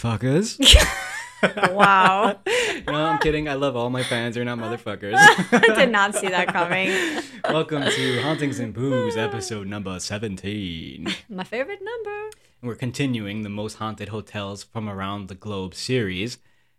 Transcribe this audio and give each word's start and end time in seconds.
Motherfuckers? 0.00 0.58
Wow. 1.70 2.38
no, 2.86 2.94
I'm 2.94 3.18
kidding. 3.18 3.48
I 3.48 3.54
love 3.54 3.74
all 3.74 3.88
my 3.88 4.02
fans. 4.02 4.34
They're 4.34 4.44
not 4.44 4.58
motherfuckers. 4.58 5.14
I 5.16 5.74
did 5.74 5.90
not 5.90 6.14
see 6.14 6.28
that 6.28 6.48
coming. 6.48 6.90
Welcome 7.44 7.84
to 7.84 8.20
Hauntings 8.20 8.60
and 8.60 8.74
Booze, 8.74 9.16
episode 9.16 9.66
number 9.66 9.98
17. 9.98 11.08
My 11.30 11.44
favorite 11.44 11.80
number. 11.82 12.30
We're 12.60 12.74
continuing 12.74 13.40
the 13.40 13.48
most 13.48 13.76
haunted 13.76 14.10
hotels 14.10 14.64
from 14.64 14.86
around 14.86 15.28
the 15.28 15.34
globe 15.34 15.74
series. 15.74 16.36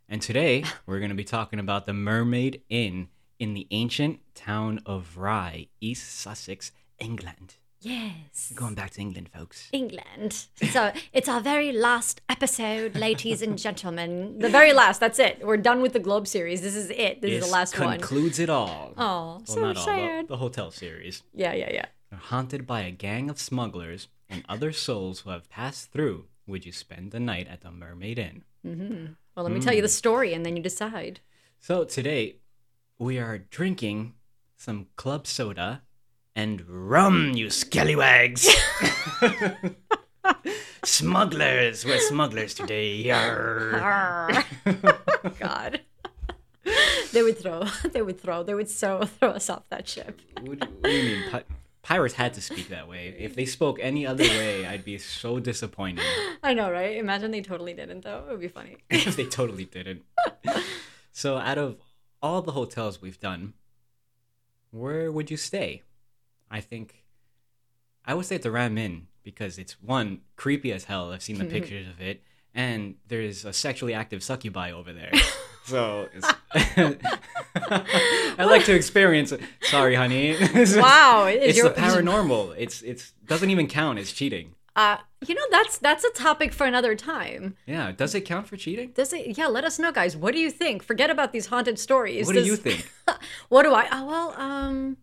And 0.08 0.22
today, 0.22 0.64
we're 0.86 1.00
going 1.00 1.10
to 1.10 1.16
be 1.16 1.24
talking 1.24 1.58
about 1.58 1.88
the 1.88 1.94
Mermaid 1.94 2.62
Inn 2.70 3.08
in 3.40 3.56
the 3.56 3.66
ancient 3.72 4.20
town 4.36 4.80
of 4.86 5.18
Rye, 5.18 5.70
East 5.80 6.20
Sussex, 6.20 6.72
England. 7.00 7.56
Yes. 7.82 8.54
Going 8.56 8.76
back 8.76 8.92
to 8.92 9.02
England, 9.02 9.30
folks. 9.36 9.68
England. 9.72 10.46
So 10.72 10.92
it's 11.14 11.28
our 11.28 11.42
very 11.42 11.72
last 11.72 12.22
episode, 12.30 12.96
ladies 12.96 13.42
and 13.42 13.58
gentlemen. 13.58 14.38
The 14.38 14.50
very 14.50 14.72
last. 14.72 15.00
That's 15.00 15.18
it. 15.18 15.46
We're 15.46 15.58
done 15.58 15.82
with 15.82 15.94
the 15.94 16.00
Globe 16.00 16.28
series. 16.28 16.62
This 16.62 16.76
is 16.76 16.92
it. 16.92 17.22
This 17.22 17.42
is 17.42 17.46
the 17.48 17.52
last 17.52 17.78
one. 17.80 17.98
concludes 17.98 18.38
it 18.38 18.50
all. 18.50 18.94
Oh, 18.98 19.04
well, 19.04 19.42
so 19.46 19.62
not 19.62 19.78
all, 19.78 19.86
the, 19.86 19.92
sad. 19.92 20.28
the 20.28 20.38
hotel 20.38 20.70
series. 20.70 21.24
Yeah, 21.34 21.54
yeah, 21.54 21.72
yeah. 21.74 21.86
They're 22.12 22.20
haunted 22.20 22.68
by 22.68 22.82
a 22.82 22.92
gang 22.92 23.30
of 23.30 23.40
smugglers 23.40 24.08
and 24.30 24.44
other 24.48 24.72
souls 24.72 25.22
who 25.22 25.32
have 25.32 25.50
passed 25.50 25.92
through. 25.92 26.26
Would 26.46 26.66
you 26.66 26.72
spend 26.72 27.12
the 27.12 27.20
night 27.20 27.48
at 27.48 27.62
the 27.62 27.72
Mermaid 27.72 28.20
Inn? 28.20 28.44
Mm-hmm. 28.66 29.06
Well, 29.36 29.44
let 29.44 29.52
me 29.52 29.60
hmm. 29.60 29.66
tell 29.66 29.74
you 29.74 29.82
the 29.82 29.88
story, 29.88 30.34
and 30.34 30.46
then 30.46 30.56
you 30.56 30.62
decide. 30.62 31.22
So 31.60 31.84
today, 31.84 32.38
we 33.00 33.18
are 33.18 33.38
drinking 33.38 34.14
some 34.58 34.88
club 34.96 35.26
soda 35.26 35.82
and 36.36 36.64
rum, 36.68 37.32
you 37.34 37.50
scallywags! 37.50 38.48
smugglers! 40.84 41.86
We're 41.86 42.00
smugglers 42.00 42.54
today. 42.54 43.04
Yarr. 43.04 44.44
God. 45.40 45.82
they 47.14 47.24
would 47.24 47.38
throw. 47.38 47.64
They 47.92 48.02
would 48.02 48.20
throw. 48.20 48.44
They 48.44 48.54
would 48.54 48.70
so 48.70 49.04
throw 49.04 49.32
us 49.32 49.50
off 49.50 49.64
that 49.70 49.88
ship. 49.88 50.22
What, 50.42 50.60
do- 50.60 50.68
what 50.68 50.84
do 50.84 50.90
you 50.92 51.18
mean? 51.20 51.30
Pi- 51.30 51.44
pirates 51.82 52.14
had 52.16 52.34
to 52.36 52.42
speak 52.42 52.70
that 52.70 52.88
way. 52.88 53.16
If 53.18 53.36
they 53.36 53.46
spoke 53.46 53.80
any 53.82 54.06
other 54.06 54.24
way, 54.24 54.66
I'd 54.66 54.86
be 54.86 54.98
so 54.98 55.40
disappointed. 55.40 56.06
I 56.44 56.54
know, 56.54 56.72
right? 56.72 56.98
Imagine 56.98 57.32
they 57.32 57.42
totally 57.42 57.74
didn't, 57.74 58.02
though. 58.04 58.26
It 58.28 58.32
would 58.32 58.40
be 58.40 58.48
funny. 58.48 58.78
if 58.90 59.16
they 59.16 59.26
totally 59.26 59.66
didn't. 59.66 60.04
so, 61.12 61.38
out 61.38 61.58
of 61.58 61.78
all 62.22 62.42
the 62.44 62.52
hotels 62.52 63.02
we've 63.02 63.20
done, 63.20 63.54
where 64.70 65.12
would 65.12 65.32
you 65.32 65.38
stay? 65.38 65.82
I 66.52 66.60
think 66.62 67.06
I 68.06 68.14
would 68.14 68.26
say 68.26 68.36
at 68.36 68.42
the 68.44 68.52
Ram 68.52 68.78
Inn 68.78 69.08
because 69.24 69.58
it's 69.58 69.82
one 69.82 70.22
creepy 70.36 70.72
as 70.74 70.84
hell. 70.86 71.12
I've 71.12 71.24
seen 71.24 71.38
the 71.38 71.46
pictures 71.46 71.88
of 71.88 72.02
it, 72.02 72.22
and 72.54 72.96
there's 73.08 73.46
a 73.46 73.54
sexually 73.54 73.94
active 73.94 74.22
succubi 74.24 74.72
over 74.72 74.92
there. 74.94 75.12
So, 75.64 76.10
it's 76.12 76.28
I 77.56 78.46
like 78.46 78.66
to 78.66 78.74
experience. 78.74 79.32
it. 79.32 79.42
Sorry, 79.62 79.94
honey. 79.96 80.36
Wow, 80.76 81.26
it's 81.26 81.56
your- 81.56 81.70
the 81.70 81.76
paranormal. 81.76 82.56
It's 82.58 82.82
it's 82.82 83.12
doesn't 83.28 83.50
even 83.50 83.68
count 83.68 84.00
It's 84.00 84.12
cheating. 84.12 84.56
Uh, 84.76 84.98
you 85.28 85.36
know, 85.36 85.42
that's 85.52 85.78
that's 85.78 86.04
a 86.04 86.10
topic 86.12 86.52
for 86.54 86.66
another 86.66 86.96
time. 86.96 87.56
Yeah, 87.68 87.92
does 87.92 88.16
it 88.16 88.22
count 88.22 88.48
for 88.48 88.58
cheating? 88.58 88.92
Does 88.96 89.14
it? 89.14 89.38
Yeah, 89.38 89.48
let 89.48 89.64
us 89.64 89.78
know, 89.78 89.92
guys. 89.92 90.18
What 90.18 90.34
do 90.34 90.40
you 90.40 90.50
think? 90.50 90.82
Forget 90.82 91.10
about 91.10 91.32
these 91.32 91.46
haunted 91.48 91.78
stories. 91.78 92.26
What 92.26 92.34
do 92.36 92.44
you 92.44 92.56
think? 92.56 92.90
What 93.50 93.64
do 93.64 93.74
I? 93.74 93.88
Oh 93.92 94.06
well, 94.06 94.34
um, 94.38 94.98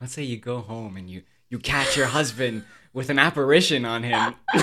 Let's 0.00 0.12
say 0.12 0.22
you 0.22 0.36
go 0.36 0.60
home 0.60 0.96
and 0.96 1.08
you 1.08 1.22
you 1.48 1.58
catch 1.58 1.96
your 1.96 2.06
husband 2.06 2.64
with 2.92 3.10
an 3.10 3.18
apparition 3.18 3.84
on 3.84 4.02
him. 4.02 4.34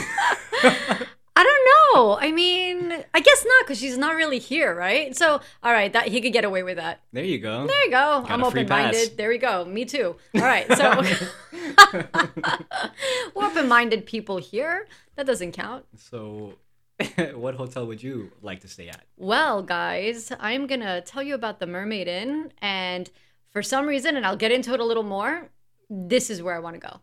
I 1.35 1.43
don't 1.43 1.95
know. 1.95 2.17
I 2.19 2.31
mean, 2.31 2.91
I 3.13 3.19
guess 3.19 3.45
not 3.45 3.65
because 3.65 3.79
she's 3.79 3.97
not 3.97 4.15
really 4.15 4.39
here, 4.39 4.75
right? 4.75 5.15
So, 5.15 5.39
all 5.63 5.71
right, 5.71 5.91
that 5.93 6.07
he 6.07 6.21
could 6.21 6.33
get 6.33 6.45
away 6.45 6.63
with 6.63 6.77
that. 6.77 7.01
There 7.11 7.23
you 7.23 7.39
go. 7.39 7.67
There 7.67 7.85
you 7.85 7.91
go. 7.91 8.25
I'm 8.27 8.43
a 8.43 8.51
free 8.51 8.61
open 8.61 8.69
minded. 8.69 9.17
There 9.17 9.29
we 9.29 9.37
go. 9.37 9.65
Me 9.65 9.85
too. 9.85 10.15
All 10.35 10.41
right. 10.41 10.71
So, 10.73 11.01
we're 13.35 13.45
open 13.45 13.67
minded 13.67 14.05
people 14.05 14.37
here. 14.37 14.87
That 15.15 15.25
doesn't 15.25 15.53
count. 15.53 15.85
So, 15.97 16.55
what 17.33 17.55
hotel 17.55 17.87
would 17.87 18.03
you 18.03 18.31
like 18.41 18.61
to 18.61 18.67
stay 18.67 18.89
at? 18.89 19.03
Well, 19.17 19.63
guys, 19.63 20.31
I'm 20.39 20.67
going 20.67 20.81
to 20.81 21.01
tell 21.01 21.23
you 21.23 21.35
about 21.35 21.59
the 21.59 21.67
Mermaid 21.67 22.07
Inn. 22.07 22.51
And 22.61 23.09
for 23.53 23.63
some 23.63 23.85
reason, 23.87 24.17
and 24.17 24.25
I'll 24.25 24.35
get 24.35 24.51
into 24.51 24.73
it 24.73 24.79
a 24.79 24.83
little 24.85 25.03
more, 25.03 25.49
this 25.89 26.29
is 26.29 26.41
where 26.41 26.55
I 26.55 26.59
want 26.59 26.75
to 26.75 26.79
go. 26.79 26.99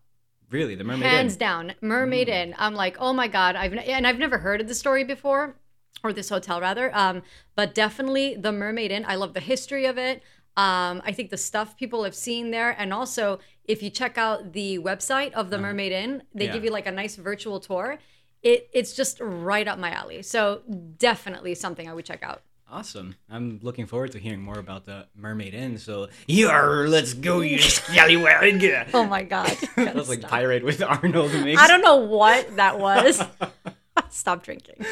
Really, 0.50 0.74
the 0.74 0.84
Mermaid 0.84 1.08
Hands 1.08 1.32
Inn. 1.32 1.38
down. 1.38 1.72
Mermaid 1.80 2.26
Mm. 2.28 2.32
Inn. 2.32 2.54
I'm 2.58 2.74
like, 2.74 2.96
oh 2.98 3.12
my 3.12 3.28
God. 3.28 3.54
I've, 3.56 3.72
and 3.72 4.06
I've 4.06 4.18
never 4.18 4.38
heard 4.38 4.60
of 4.60 4.66
the 4.68 4.74
story 4.74 5.04
before, 5.04 5.54
or 6.02 6.12
this 6.12 6.28
hotel 6.28 6.60
rather. 6.60 6.94
Um, 6.94 7.22
but 7.54 7.72
definitely 7.74 8.34
the 8.34 8.50
Mermaid 8.50 8.90
Inn. 8.90 9.04
I 9.06 9.14
love 9.14 9.32
the 9.32 9.40
history 9.40 9.86
of 9.86 9.96
it. 9.96 10.22
Um, 10.56 11.00
I 11.04 11.12
think 11.12 11.30
the 11.30 11.36
stuff 11.36 11.76
people 11.76 12.02
have 12.02 12.16
seen 12.16 12.50
there, 12.50 12.74
and 12.76 12.92
also 12.92 13.38
if 13.64 13.80
you 13.84 13.90
check 13.90 14.18
out 14.18 14.52
the 14.52 14.80
website 14.80 15.30
of 15.32 15.50
the 15.50 15.58
Mermaid 15.58 15.92
Inn, 15.92 16.24
they 16.34 16.46
Yeah. 16.46 16.52
give 16.52 16.64
you 16.64 16.70
like 16.72 16.86
a 16.88 16.90
nice 16.90 17.14
virtual 17.14 17.60
tour. 17.60 17.98
It 18.42 18.68
it's 18.72 18.94
just 18.94 19.18
right 19.20 19.68
up 19.68 19.78
my 19.78 19.92
alley. 19.92 20.22
So 20.22 20.62
definitely 20.98 21.54
something 21.54 21.88
I 21.88 21.94
would 21.94 22.04
check 22.04 22.24
out. 22.24 22.42
Awesome. 22.72 23.16
I'm 23.28 23.58
looking 23.62 23.86
forward 23.86 24.12
to 24.12 24.18
hearing 24.18 24.42
more 24.42 24.58
about 24.58 24.84
the 24.84 25.06
Mermaid 25.16 25.54
Inn. 25.54 25.76
So, 25.78 26.08
yar, 26.28 26.86
let's 26.86 27.14
go, 27.14 27.40
you 27.40 27.58
scallywag. 27.58 28.86
Oh 28.94 29.04
my 29.04 29.24
God. 29.24 29.56
that 29.76 29.94
was 29.94 30.08
like 30.08 30.20
pirate 30.22 30.62
with 30.64 30.80
Arnold 30.82 31.32
mix. 31.32 31.60
I 31.60 31.66
don't 31.66 31.82
know 31.82 31.96
what 31.96 32.56
that 32.56 32.78
was. 32.78 33.22
Stop 34.08 34.42
drinking. 34.44 34.84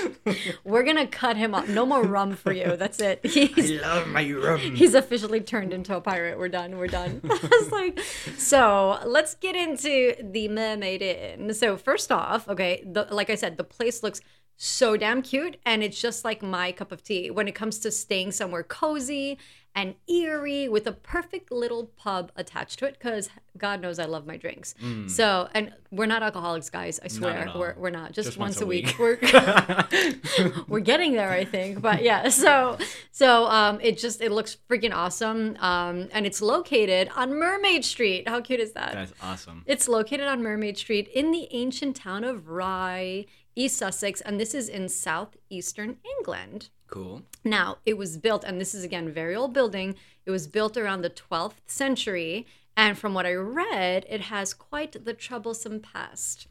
We're 0.64 0.82
gonna 0.82 1.06
cut 1.06 1.36
him 1.36 1.54
off. 1.54 1.68
No 1.68 1.86
more 1.86 2.02
rum 2.02 2.34
for 2.34 2.52
you. 2.52 2.76
That's 2.76 3.00
it. 3.00 3.24
He's 3.24 3.80
I 3.80 3.94
love 3.94 4.08
my 4.08 4.30
rum. 4.30 4.60
he's 4.60 4.94
officially 4.94 5.40
turned 5.40 5.72
into 5.72 5.96
a 5.96 6.00
pirate. 6.00 6.38
We're 6.38 6.48
done. 6.48 6.78
We're 6.78 6.88
done. 6.88 7.20
it's 7.24 7.72
like 7.72 7.98
so. 8.36 8.98
Let's 9.04 9.34
get 9.34 9.56
into 9.56 10.14
the 10.20 10.48
Mermaid 10.48 11.02
Inn. 11.02 11.54
So 11.54 11.76
first 11.76 12.12
off, 12.12 12.48
okay, 12.48 12.82
the, 12.86 13.06
like 13.10 13.30
I 13.30 13.34
said, 13.34 13.56
the 13.56 13.64
place 13.64 14.02
looks 14.02 14.20
so 14.60 14.96
damn 14.96 15.22
cute, 15.22 15.56
and 15.64 15.82
it's 15.84 16.00
just 16.00 16.24
like 16.24 16.42
my 16.42 16.72
cup 16.72 16.90
of 16.92 17.02
tea 17.04 17.30
when 17.30 17.46
it 17.48 17.54
comes 17.54 17.78
to 17.78 17.90
staying 17.92 18.32
somewhere 18.32 18.64
cozy 18.64 19.38
and 19.74 19.94
eerie 20.08 20.68
with 20.68 20.84
a 20.88 20.92
perfect 20.92 21.52
little 21.52 21.84
pub 21.96 22.32
attached 22.34 22.80
to 22.80 22.86
it. 22.86 22.94
Because 22.98 23.30
God 23.56 23.80
knows 23.80 24.00
I 24.00 24.06
love 24.06 24.26
my 24.26 24.36
drinks. 24.36 24.74
So, 25.06 25.48
and 25.54 25.72
we're 25.92 26.06
not 26.06 26.24
alcoholics, 26.24 26.70
guys. 26.70 26.98
I 27.04 27.06
swear, 27.06 27.34
Mm. 27.34 27.40
at 27.42 27.48
all. 27.48 27.60
we're 27.60 27.74
we're 27.76 27.90
not. 27.90 28.10
Just, 28.12 28.28
Just 28.30 28.38
once, 28.38 28.56
once 28.56 28.60
a 28.62 28.64
a 28.64 28.66
week. 28.66 28.86
week. 28.86 28.98
We're 28.98 29.18
we're 30.68 30.80
getting 30.80 31.12
there 31.12 31.30
i 31.30 31.44
think 31.44 31.80
but 31.80 32.02
yeah 32.02 32.28
so 32.44 32.76
so 33.12 33.46
um 33.46 33.78
it 33.80 33.98
just 33.98 34.20
it 34.20 34.32
looks 34.32 34.56
freaking 34.68 34.92
awesome 34.94 35.56
um 35.60 36.08
and 36.12 36.26
it's 36.26 36.40
located 36.42 37.08
on 37.16 37.34
mermaid 37.38 37.84
street 37.84 38.28
how 38.28 38.40
cute 38.40 38.60
is 38.60 38.72
that 38.72 38.92
That's 38.94 39.12
awesome. 39.22 39.62
it's 39.66 39.88
located 39.88 40.26
on 40.26 40.42
mermaid 40.42 40.76
street 40.78 41.08
in 41.14 41.30
the 41.30 41.48
ancient 41.52 41.96
town 41.96 42.24
of 42.24 42.48
rye 42.48 43.26
east 43.58 43.76
sussex 43.76 44.20
and 44.20 44.38
this 44.40 44.54
is 44.54 44.68
in 44.68 44.88
southeastern 44.88 45.96
england 46.18 46.70
Cool. 46.86 47.22
now, 47.44 47.76
it 47.84 47.98
was 47.98 48.16
built, 48.16 48.44
and 48.44 48.58
this 48.58 48.74
is 48.74 48.82
again 48.82 49.12
very 49.12 49.36
old 49.36 49.52
building. 49.52 49.94
It 50.24 50.30
was 50.30 50.46
built 50.46 50.74
around 50.78 51.02
the 51.02 51.10
12th 51.10 51.60
century, 51.66 52.46
and 52.78 52.96
from 52.96 53.12
what 53.12 53.26
I 53.26 53.34
read, 53.34 54.06
it 54.08 54.22
has 54.22 54.54
quite 54.54 55.04
the 55.04 55.12
troublesome 55.12 55.80
past. 55.80 56.46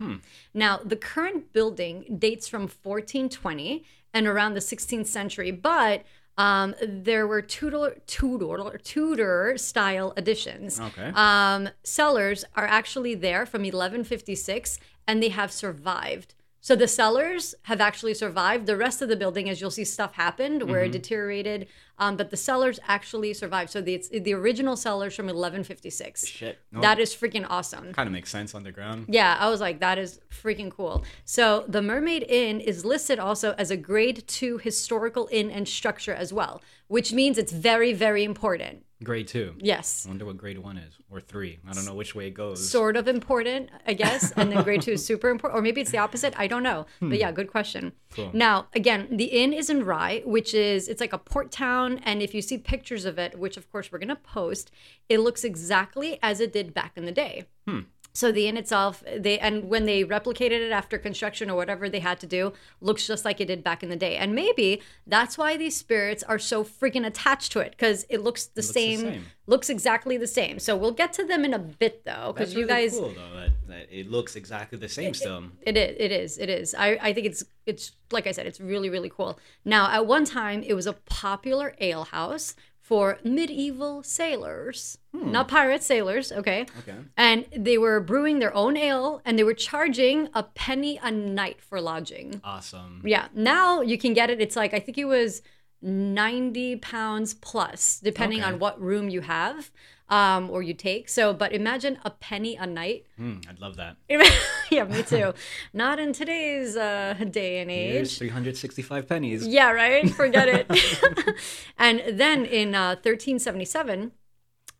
Now, 0.53 0.77
the 0.85 0.95
current 0.95 1.53
building 1.53 2.17
dates 2.19 2.47
from 2.47 2.61
1420 2.67 3.83
and 4.13 4.27
around 4.27 4.53
the 4.53 4.59
16th 4.59 5.07
century, 5.07 5.49
but 5.49 6.03
um, 6.37 6.75
there 6.83 7.25
were 7.25 7.41
Tudor, 7.41 7.95
Tudor, 8.05 8.77
Tudor 8.83 9.57
style 9.57 10.13
additions. 10.15 10.79
Okay. 10.79 11.11
Um, 11.15 11.69
cellars 11.83 12.45
are 12.55 12.67
actually 12.67 13.15
there 13.15 13.47
from 13.47 13.61
1156, 13.63 14.79
and 15.07 15.23
they 15.23 15.29
have 15.29 15.51
survived. 15.51 16.35
So 16.67 16.75
the 16.75 16.85
cellars 16.89 17.55
have 17.63 17.79
actually 17.79 18.13
survived. 18.13 18.65
The 18.65 18.75
rest 18.75 19.01
of 19.01 19.07
the 19.07 19.15
building, 19.15 19.47
as 19.49 19.61
you'll 19.61 19.71
see, 19.71 19.85
stuff 19.85 20.15
happened 20.15 20.63
where 20.63 20.81
Mm-hmm. 20.81 20.95
it 20.95 21.01
deteriorated, 21.01 21.67
um, 21.97 22.17
but 22.17 22.29
the 22.29 22.35
cellars 22.35 22.77
actually 22.89 23.33
survived. 23.33 23.69
So 23.69 23.79
the 23.79 23.93
it's 23.93 24.09
the 24.09 24.33
original 24.33 24.75
cellars 24.75 25.15
from 25.15 25.27
1156. 25.27 26.25
Shit. 26.27 26.59
No, 26.73 26.81
That 26.81 26.99
is 26.99 27.15
freaking 27.15 27.45
awesome. 27.49 27.93
kind 27.93 28.05
of 28.07 28.11
makes 28.11 28.29
sense 28.29 28.53
underground. 28.53 29.05
Yeah, 29.07 29.37
I 29.39 29.49
was 29.49 29.61
like, 29.61 29.79
that 29.79 29.97
is 29.97 30.19
freaking 30.29 30.69
cool. 30.69 31.05
So 31.23 31.63
the 31.69 31.81
Mermaid 31.81 32.23
Inn 32.27 32.59
is 32.59 32.83
listed 32.83 33.17
also 33.17 33.55
as 33.57 33.71
a 33.71 33.77
grade 33.77 34.27
two 34.27 34.57
historical 34.57 35.29
inn 35.31 35.49
and 35.49 35.65
structure 35.69 36.13
as 36.13 36.33
well, 36.33 36.61
which 36.89 37.13
means 37.13 37.37
it's 37.37 37.53
very, 37.53 37.93
very 37.93 38.25
important. 38.25 38.83
Grade 39.03 39.27
two. 39.27 39.53
Yes. 39.59 40.05
I 40.05 40.09
wonder 40.09 40.25
what 40.25 40.37
grade 40.37 40.57
one 40.57 40.77
is 40.77 40.97
or 41.11 41.21
three. 41.21 41.59
I 41.69 41.73
don't 41.73 41.85
know 41.85 41.93
which 41.93 42.15
way 42.15 42.27
it 42.27 42.33
goes. 42.33 42.67
Sort 42.67 42.97
of 42.97 43.07
important, 43.07 43.69
I 43.85 43.93
guess, 43.93 44.31
and 44.31 44.51
then 44.51 44.63
grade 44.63 44.81
two 44.81 44.93
is 44.93 45.05
super 45.05 45.29
important, 45.29 45.59
or 45.59 45.61
maybe 45.61 45.81
it's 45.81 45.91
the 45.91 45.99
opposite. 45.99 46.33
I 46.35 46.47
don't 46.47 46.63
know, 46.63 46.87
but 46.99 47.07
hmm. 47.07 47.13
yeah, 47.13 47.31
good 47.31 47.51
question. 47.51 47.93
Cool. 48.11 48.31
Now, 48.33 48.67
again, 48.73 49.07
the 49.11 49.25
inn 49.25 49.53
is 49.53 49.69
in 49.69 49.85
Rye, 49.85 50.23
which 50.25 50.55
is 50.55 50.87
it's 50.87 50.99
like 50.99 51.13
a 51.13 51.19
port 51.19 51.51
town, 51.51 51.99
and 52.05 52.23
if 52.23 52.33
you 52.33 52.41
see 52.41 52.57
pictures 52.57 53.05
of 53.05 53.19
it, 53.19 53.37
which 53.37 53.55
of 53.55 53.71
course 53.71 53.91
we're 53.91 53.99
gonna 53.99 54.15
post, 54.15 54.71
it 55.09 55.19
looks 55.19 55.43
exactly 55.43 56.17
as 56.23 56.39
it 56.39 56.51
did 56.51 56.73
back 56.73 56.93
in 56.95 57.05
the 57.05 57.11
day. 57.11 57.45
Hmm. 57.67 57.81
So 58.17 58.31
the 58.31 58.47
inn 58.47 58.57
itself, 58.57 59.03
they 59.15 59.37
and 59.37 59.69
when 59.69 59.85
they 59.85 60.03
replicated 60.03 60.59
it 60.59 60.71
after 60.71 60.97
construction 60.97 61.51
or 61.51 61.55
whatever 61.55 61.87
they 61.87 61.99
had 61.99 62.19
to 62.21 62.25
do, 62.25 62.51
looks 62.81 63.05
just 63.05 63.23
like 63.23 63.39
it 63.39 63.45
did 63.45 63.63
back 63.63 63.83
in 63.83 63.89
the 63.89 63.95
day. 63.95 64.15
And 64.15 64.33
maybe 64.33 64.81
that's 65.05 65.37
why 65.37 65.55
these 65.55 65.77
spirits 65.77 66.23
are 66.23 66.39
so 66.39 66.63
freaking 66.63 67.05
attached 67.05 67.51
to 67.51 67.59
it 67.59 67.73
because 67.77 68.07
it 68.09 68.21
looks 68.21 68.47
the 68.47 68.61
looks 68.61 68.69
the 68.69 68.73
same, 68.73 68.99
same. 69.01 69.25
looks 69.45 69.69
exactly 69.69 70.17
the 70.17 70.25
same. 70.25 70.57
So 70.57 70.75
we'll 70.75 70.93
get 70.93 71.13
to 71.13 71.25
them 71.25 71.45
in 71.45 71.53
a 71.53 71.59
bit 71.59 72.05
though, 72.05 72.33
because 72.33 72.55
you 72.55 72.61
really 72.61 72.69
guys, 72.69 72.93
cool 72.97 73.09
though 73.09 73.39
that, 73.39 73.51
that 73.67 73.87
it 73.91 74.09
looks 74.09 74.35
exactly 74.35 74.79
the 74.79 74.89
same 74.89 75.13
still. 75.13 75.43
it 75.61 75.77
is, 75.77 75.95
it 75.99 76.11
is, 76.11 76.37
it 76.39 76.49
is. 76.49 76.73
I, 76.73 76.97
I 76.99 77.13
think 77.13 77.27
it's, 77.27 77.43
it's 77.67 77.91
like 78.09 78.25
I 78.25 78.31
said, 78.31 78.47
it's 78.47 78.59
really, 78.59 78.89
really 78.89 79.11
cool. 79.11 79.37
Now, 79.63 79.91
at 79.91 80.07
one 80.07 80.25
time, 80.25 80.63
it 80.63 80.73
was 80.73 80.87
a 80.87 80.93
popular 80.93 81.75
ale 81.79 82.05
house 82.05 82.55
for 82.87 83.19
medieval 83.21 84.01
sailors, 84.01 84.97
hmm. 85.11 85.29
not 85.29 85.49
pirate 85.49 85.83
sailors. 85.83 86.31
Okay. 86.31 86.65
Okay. 86.79 86.95
And 87.17 87.45
they 87.53 87.77
were 87.77 87.99
brewing 87.99 88.39
their 88.39 88.55
own 88.55 88.77
ale 88.77 89.21
and 89.25 89.37
they 89.37 89.43
were 89.43 89.53
charging 89.53 90.29
a 90.33 90.43
penny 90.43 90.97
a 91.03 91.11
night 91.11 91.61
for 91.61 91.81
lodging. 91.81 92.39
Awesome. 92.45 93.01
Yeah. 93.03 93.27
Now 93.33 93.81
you 93.81 93.97
can 93.97 94.13
get 94.13 94.29
it. 94.29 94.39
It's 94.39 94.55
like, 94.55 94.73
I 94.73 94.79
think 94.79 94.97
it 94.97 95.03
was 95.03 95.41
90 95.81 96.77
pounds 96.77 97.33
plus, 97.33 97.99
depending 98.01 98.39
Okay. 98.39 98.53
on 98.53 98.57
what 98.57 98.79
room 98.81 99.09
you 99.09 99.19
have 99.19 99.69
um, 100.09 100.49
or 100.49 100.61
you 100.61 100.73
take. 100.73 101.09
So, 101.09 101.33
but 101.33 101.53
imagine 101.53 101.99
a 102.05 102.11
penny 102.11 102.55
a 102.55 102.65
night. 102.65 103.05
Hmm, 103.17 103.37
I'd 103.49 103.59
love 103.59 103.77
that. 103.77 103.97
yeah, 104.71 104.85
me 104.85 105.03
too. 105.03 105.33
Not 105.73 105.99
in 105.99 106.13
today's 106.13 106.75
uh, 106.75 107.15
day 107.29 107.59
and 107.59 107.69
age. 107.69 107.93
Here's 107.93 108.17
365 108.17 109.07
pennies. 109.07 109.45
Yeah, 109.47 109.71
right? 109.71 110.09
Forget 110.09 110.47
it. 110.47 111.35
and 111.77 112.01
then 112.19 112.45
in 112.45 112.75
uh, 112.75 112.95
1377, 113.01 114.11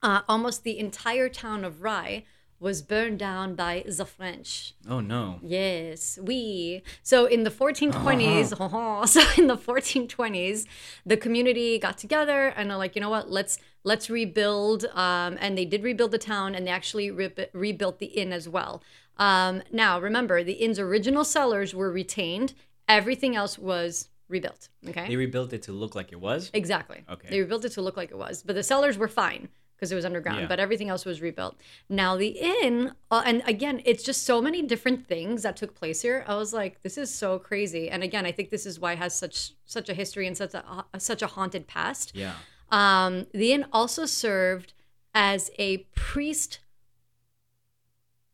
uh, 0.02 0.22
almost 0.28 0.64
the 0.64 0.80
entire 0.80 1.30
town 1.30 1.66
of 1.66 1.82
Rye 1.82 2.24
was 2.60 2.82
burned 2.82 3.20
down 3.20 3.54
by 3.56 3.84
the 3.86 4.06
French. 4.06 4.74
Oh 4.90 5.00
no. 5.00 5.40
Yes, 5.44 6.18
we. 6.22 6.82
So 7.04 7.26
in 7.26 7.44
the 7.44 7.52
1420s, 7.52 9.08
so 9.08 9.22
in 9.38 9.48
the 9.48 9.58
1420s, 9.58 10.66
the 11.06 11.18
community 11.18 11.78
got 11.78 11.98
together 11.98 12.48
and 12.48 12.72
are 12.72 12.78
like, 12.78 12.96
you 12.96 13.02
know 13.02 13.12
what? 13.12 13.30
Let's 13.30 13.60
let's 13.88 14.10
rebuild. 14.10 14.86
Um, 14.94 15.38
and 15.40 15.58
they 15.58 15.66
did 15.66 15.82
rebuild 15.84 16.12
the 16.12 16.18
town, 16.18 16.54
and 16.54 16.68
they 16.68 16.72
actually 16.72 17.10
re- 17.10 17.48
rebuilt 17.54 18.00
the 18.00 18.08
inn 18.08 18.32
as 18.34 18.48
well. 18.48 18.84
Um, 19.18 19.64
now 19.72 20.00
remember, 20.00 20.44
the 20.44 20.54
inn's 20.54 20.78
original 20.78 21.24
cellars 21.24 21.74
were 21.74 21.92
retained. 21.92 22.54
Everything 22.88 23.36
else 23.36 23.58
was 23.58 24.10
rebuilt. 24.30 24.70
Okay. 24.88 25.08
They 25.08 25.16
rebuilt 25.16 25.54
it 25.54 25.64
to 25.64 25.72
look 25.72 25.96
like 25.96 26.12
it 26.12 26.20
was. 26.20 26.52
Exactly. 26.54 27.04
Okay. 27.10 27.30
They 27.30 27.40
rebuilt 27.40 27.66
it 27.66 27.72
to 27.72 27.82
look 27.82 27.98
like 27.98 28.12
it 28.12 28.18
was, 28.18 28.44
but 28.44 28.56
the 28.56 28.64
cellars 28.64 28.98
were 28.98 29.08
fine 29.08 29.48
because 29.76 29.92
it 29.92 29.96
was 29.96 30.06
underground. 30.06 30.42
Yeah. 30.42 30.48
But 30.48 30.60
everything 30.60 30.90
else 30.90 31.06
was 31.06 31.22
rebuilt. 31.22 31.56
Now 31.88 32.18
the 32.18 32.30
inn, 32.64 32.94
uh, 33.12 33.24
and 33.26 33.42
again, 33.46 33.82
it's 33.86 34.04
just 34.04 34.24
so 34.24 34.42
many 34.42 34.62
different 34.62 35.08
things 35.08 35.44
that 35.44 35.56
took 35.56 35.76
place 35.76 36.02
here. 36.02 36.26
I 36.28 36.36
was 36.36 36.52
like, 36.54 36.82
this 36.82 36.98
is 36.98 37.14
so 37.14 37.40
crazy. 37.40 37.90
And 37.90 38.04
again, 38.04 38.26
I 38.26 38.32
think 38.32 38.50
this 38.50 38.66
is 38.66 38.80
why 38.80 38.94
it 38.94 38.98
has 39.00 39.16
such 39.16 39.54
such 39.66 39.88
a 39.90 39.94
history 39.94 40.28
and 40.28 40.36
such 40.36 40.54
a 40.54 40.64
uh, 40.68 41.00
such 41.00 41.22
a 41.22 41.28
haunted 41.28 41.68
past. 41.68 42.12
Yeah. 42.16 42.34
Um, 42.70 43.28
the 43.34 43.54
inn 43.54 43.66
also 43.72 44.06
served 44.06 44.74
as 45.14 45.50
a 45.58 45.78
priest 45.96 46.60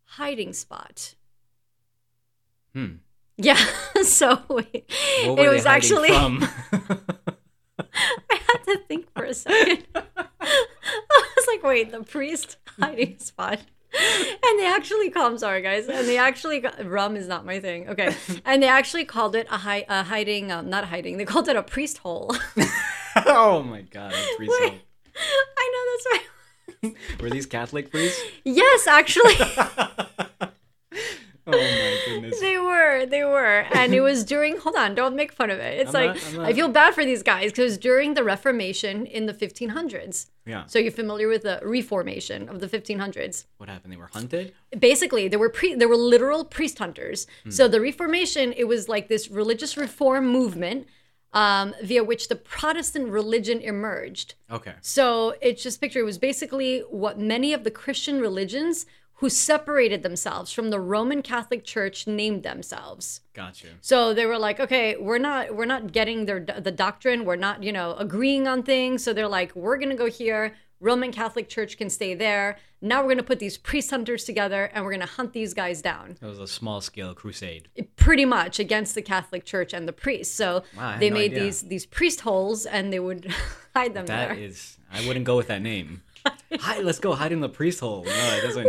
hiding 0.03 0.53
spot. 0.53 1.15
Hmm. 2.74 2.95
Yeah. 3.38 3.63
so 4.03 4.41
wait, 4.50 4.89
What 5.25 5.39
it 5.39 5.50
was 5.50 5.65
actually. 5.65 6.09
I 6.12 6.39
had 8.30 8.63
to 8.65 8.77
think 8.88 9.12
for 9.13 9.24
a 9.24 9.33
second. 9.33 9.85
I 9.95 11.33
was 11.35 11.47
like, 11.47 11.63
wait, 11.63 11.91
the 11.91 12.03
priest 12.03 12.57
hiding 12.80 13.18
spot. 13.19 13.59
And 13.95 14.59
they 14.59 14.65
actually 14.65 15.12
call, 15.12 15.27
I'm 15.27 15.38
sorry 15.38 15.62
guys, 15.62 15.88
and 15.88 16.07
they 16.07 16.18
actually, 16.18 16.65
rum 16.83 17.15
is 17.15 17.27
not 17.27 17.45
my 17.45 17.59
thing. 17.59 17.89
Okay. 17.89 18.15
And 18.44 18.63
they 18.63 18.68
actually 18.68 19.06
called 19.06 19.35
it 19.35 19.45
a, 19.51 19.57
hi, 19.57 19.85
a 19.88 20.03
hiding, 20.03 20.51
um, 20.51 20.68
not 20.69 20.85
hiding, 20.85 21.18
they 21.18 21.25
called 21.25 21.47
it 21.47 21.56
a 21.56 21.62
priest 21.62 22.00
hole. 22.00 22.35
oh 23.28 23.64
my 23.64 23.81
god. 23.81 24.14
a 24.14 24.36
priest 24.38 24.54
Wait. 24.60 24.70
hole. 24.70 24.80
I 25.58 25.72
know 25.74 25.84
that's 25.92 26.08
right. 26.12 27.22
Were 27.22 27.30
these 27.30 27.46
Catholic 27.46 27.92
priests? 27.92 28.22
Yes, 28.44 28.88
actually. 28.88 29.36
Oh 31.46 31.52
my 31.52 31.98
goodness. 32.06 32.40
They 32.40 32.58
were, 32.58 33.06
they 33.06 33.24
were, 33.24 33.66
and 33.74 33.94
it 33.94 34.00
was 34.00 34.24
during. 34.24 34.58
Hold 34.60 34.78
on, 34.78 34.96
don't 34.96 35.14
make 35.14 35.34
fun 35.34 35.50
of 35.50 35.60
it. 35.60 35.78
It's 35.78 35.94
I'm 35.94 36.08
like 36.08 36.16
not- 36.16 36.34
I'm 36.36 36.46
I 36.46 36.54
feel 36.54 36.70
bad 36.70 36.94
for 36.94 37.04
these 37.04 37.22
guys 37.22 37.52
because 37.52 37.78
during 37.78 38.14
the 38.14 38.24
Reformation 38.24 39.06
in 39.06 39.26
the 39.26 39.34
1500s. 39.34 40.28
Yeah. 40.46 40.66
So 40.68 40.80
you're 40.80 40.92
familiar 40.92 41.28
with 41.28 41.44
the 41.44 41.60
Reformation 41.62 42.48
of 42.48 42.62
the 42.62 42.68
1500s? 42.68 43.46
What 43.58 43.68
happened? 43.68 43.92
They 43.92 43.98
were 43.98 44.10
hunted? 44.14 44.54
basically 44.80 45.28
there 45.28 45.40
were 45.40 45.50
pre- 45.50 45.76
there 45.76 45.88
were 45.88 45.98
literal 45.98 46.44
priest 46.44 46.80
hunters 46.80 47.28
hmm. 47.44 47.50
so 47.52 47.68
the 47.68 47.80
reformation 47.80 48.54
it 48.54 48.64
was 48.66 48.90
like 48.90 49.08
this 49.08 49.30
religious 49.30 49.78
reform 49.78 50.28
movement 50.28 50.88
um, 51.33 51.74
via 51.83 52.03
which 52.03 52.27
the 52.27 52.35
protestant 52.35 53.09
religion 53.09 53.59
emerged 53.62 54.35
Okay. 54.51 54.74
so 54.81 55.35
it's 55.41 55.63
just 55.63 55.81
picture 55.81 56.00
it 56.00 56.03
was 56.03 56.18
basically 56.18 56.80
what 56.89 57.18
many 57.19 57.53
of 57.53 57.63
the 57.63 57.71
christian 57.71 58.19
religions 58.19 58.85
who 59.18 59.30
separated 59.30 60.03
themselves 60.03 60.51
from 60.51 60.69
the 60.69 60.80
roman 60.80 61.21
catholic 61.21 61.63
church 61.63 62.06
named 62.07 62.44
themselves 62.44 63.21
Gotcha. 63.33 63.68
so 63.81 64.13
they 64.13 64.27
were 64.27 64.38
like, 64.38 64.59
okay, 64.59 64.95
we're 64.95 65.18
not 65.18 65.56
we're 65.56 65.65
not 65.65 65.91
getting 65.91 66.25
their 66.27 66.39
the 66.39 66.71
doctrine. 66.71 67.25
We're 67.25 67.35
not 67.35 67.63
you 67.63 67.71
know 67.71 67.95
agreeing 67.95 68.47
on 68.47 68.62
things. 68.62 69.03
So 69.03 69.12
they're 69.12 69.27
like, 69.27 69.56
we're 69.56 69.77
gonna 69.77 69.95
go 69.95 70.07
here. 70.07 70.53
Roman 70.83 71.13
Catholic 71.13 71.47
Church 71.47 71.77
can 71.77 71.89
stay 71.89 72.13
there. 72.13 72.57
Now 72.81 73.01
we're 73.01 73.09
gonna 73.12 73.24
put 73.24 73.39
these 73.39 73.57
priest 73.57 73.89
hunters 73.89 74.25
together, 74.25 74.69
and 74.74 74.83
we're 74.83 74.91
gonna 74.91 75.06
hunt 75.06 75.31
these 75.31 75.53
guys 75.53 75.81
down. 75.81 76.18
It 76.21 76.25
was 76.25 76.39
a 76.39 76.47
small 76.47 76.81
scale 76.81 77.13
crusade. 77.15 77.69
Pretty 77.95 78.25
much 78.25 78.59
against 78.59 78.94
the 78.94 79.01
Catholic 79.01 79.45
Church 79.45 79.74
and 79.74 79.88
the 79.88 79.94
priests. 79.94 80.35
So 80.35 80.63
Wow, 80.75 80.97
they 81.00 81.09
no 81.09 81.15
made 81.15 81.31
idea. 81.31 81.44
these 81.45 81.62
these 81.62 81.85
priest 81.85 82.19
holes, 82.21 82.65
and 82.65 82.91
they 82.91 83.00
would 83.00 83.33
hide 83.74 83.94
them 83.94 84.06
That 84.07 84.30
there. 84.35 84.38
is, 84.38 84.77
I 84.91 85.07
wouldn't 85.07 85.25
go 85.25 85.38
with 85.38 85.47
that 85.47 85.62
name. 85.62 86.03
Hi, 86.59 86.80
let's 86.81 87.00
go 87.00 87.13
hide 87.13 87.31
in 87.31 87.39
the 87.39 87.50
priest 87.50 87.80
hole. 87.80 88.03
No, 88.03 88.12
it 88.38 88.41
doesn't. 88.41 88.68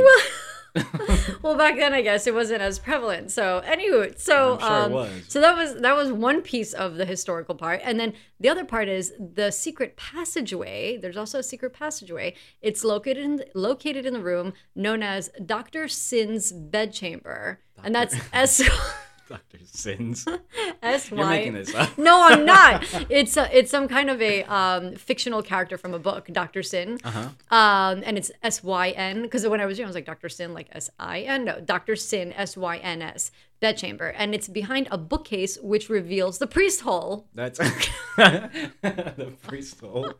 well 1.42 1.56
back 1.56 1.76
then 1.76 1.92
i 1.92 2.02
guess 2.02 2.26
it 2.26 2.34
wasn't 2.34 2.60
as 2.60 2.78
prevalent. 2.78 3.30
So 3.30 3.62
anywho 3.64 4.18
so 4.18 4.58
sure 4.58 4.70
um, 4.70 5.22
so 5.28 5.40
that 5.40 5.56
was 5.56 5.74
that 5.76 5.94
was 5.96 6.10
one 6.10 6.42
piece 6.42 6.72
of 6.72 6.96
the 6.96 7.04
historical 7.04 7.54
part. 7.54 7.80
And 7.84 7.98
then 8.00 8.14
the 8.40 8.48
other 8.48 8.64
part 8.64 8.88
is 8.88 9.12
the 9.18 9.50
secret 9.50 9.96
passageway. 9.96 10.96
There's 10.96 11.16
also 11.16 11.38
a 11.38 11.42
secret 11.42 11.72
passageway. 11.72 12.34
It's 12.60 12.82
located 12.84 13.18
in 13.18 13.44
located 13.54 14.04
in 14.06 14.14
the 14.14 14.20
room 14.20 14.52
known 14.74 15.02
as 15.02 15.30
dr 15.44 15.88
syn's 15.88 16.52
bedchamber. 16.52 17.60
And 17.82 17.94
that's 17.94 18.16
s 18.32 18.62
Dr. 19.28 19.58
Sins. 19.64 20.26
s 20.82 21.10
You're 21.10 21.26
making 21.26 21.54
this 21.54 21.74
up. 21.74 21.96
no 22.08 22.22
i'm 22.28 22.44
not 22.44 22.84
it's 23.08 23.36
a, 23.36 23.48
it's 23.58 23.70
some 23.70 23.88
kind 23.88 24.10
of 24.10 24.20
a 24.20 24.42
um, 24.44 24.94
fictional 24.96 25.42
character 25.42 25.76
from 25.78 25.94
a 25.94 25.98
book 25.98 26.28
dr 26.30 26.62
syn 26.62 26.98
Uh-huh. 27.04 27.28
um, 27.56 28.02
and 28.04 28.18
it's 28.18 28.30
S 28.42 28.62
Y 28.62 28.90
N 28.90 29.22
because 29.22 29.46
when 29.46 29.60
I 29.60 29.66
was 29.66 29.78
young, 29.78 29.86
I 29.86 29.90
was 29.90 29.94
like 29.96 30.04
Dr. 30.06 30.28
Sin, 30.28 30.52
like 30.52 30.68
S 30.72 30.90
I 30.98 31.20
N. 31.20 31.44
No, 31.44 31.60
Dr. 31.60 31.96
Syn, 31.96 32.32
S 32.34 32.56
Y 32.56 32.76
N 32.78 33.00
S, 33.02 33.30
bedchamber, 33.68 34.08
and 34.20 34.34
it's 34.34 34.48
behind 34.48 34.88
a 34.90 34.98
bookcase 34.98 35.56
which 35.62 35.88
reveals 35.88 36.36
the 36.38 36.46
priest 36.46 36.82
hole. 36.82 37.26
That's 37.34 37.58
the 38.16 39.32
priest 39.42 39.80
hole. 39.80 40.12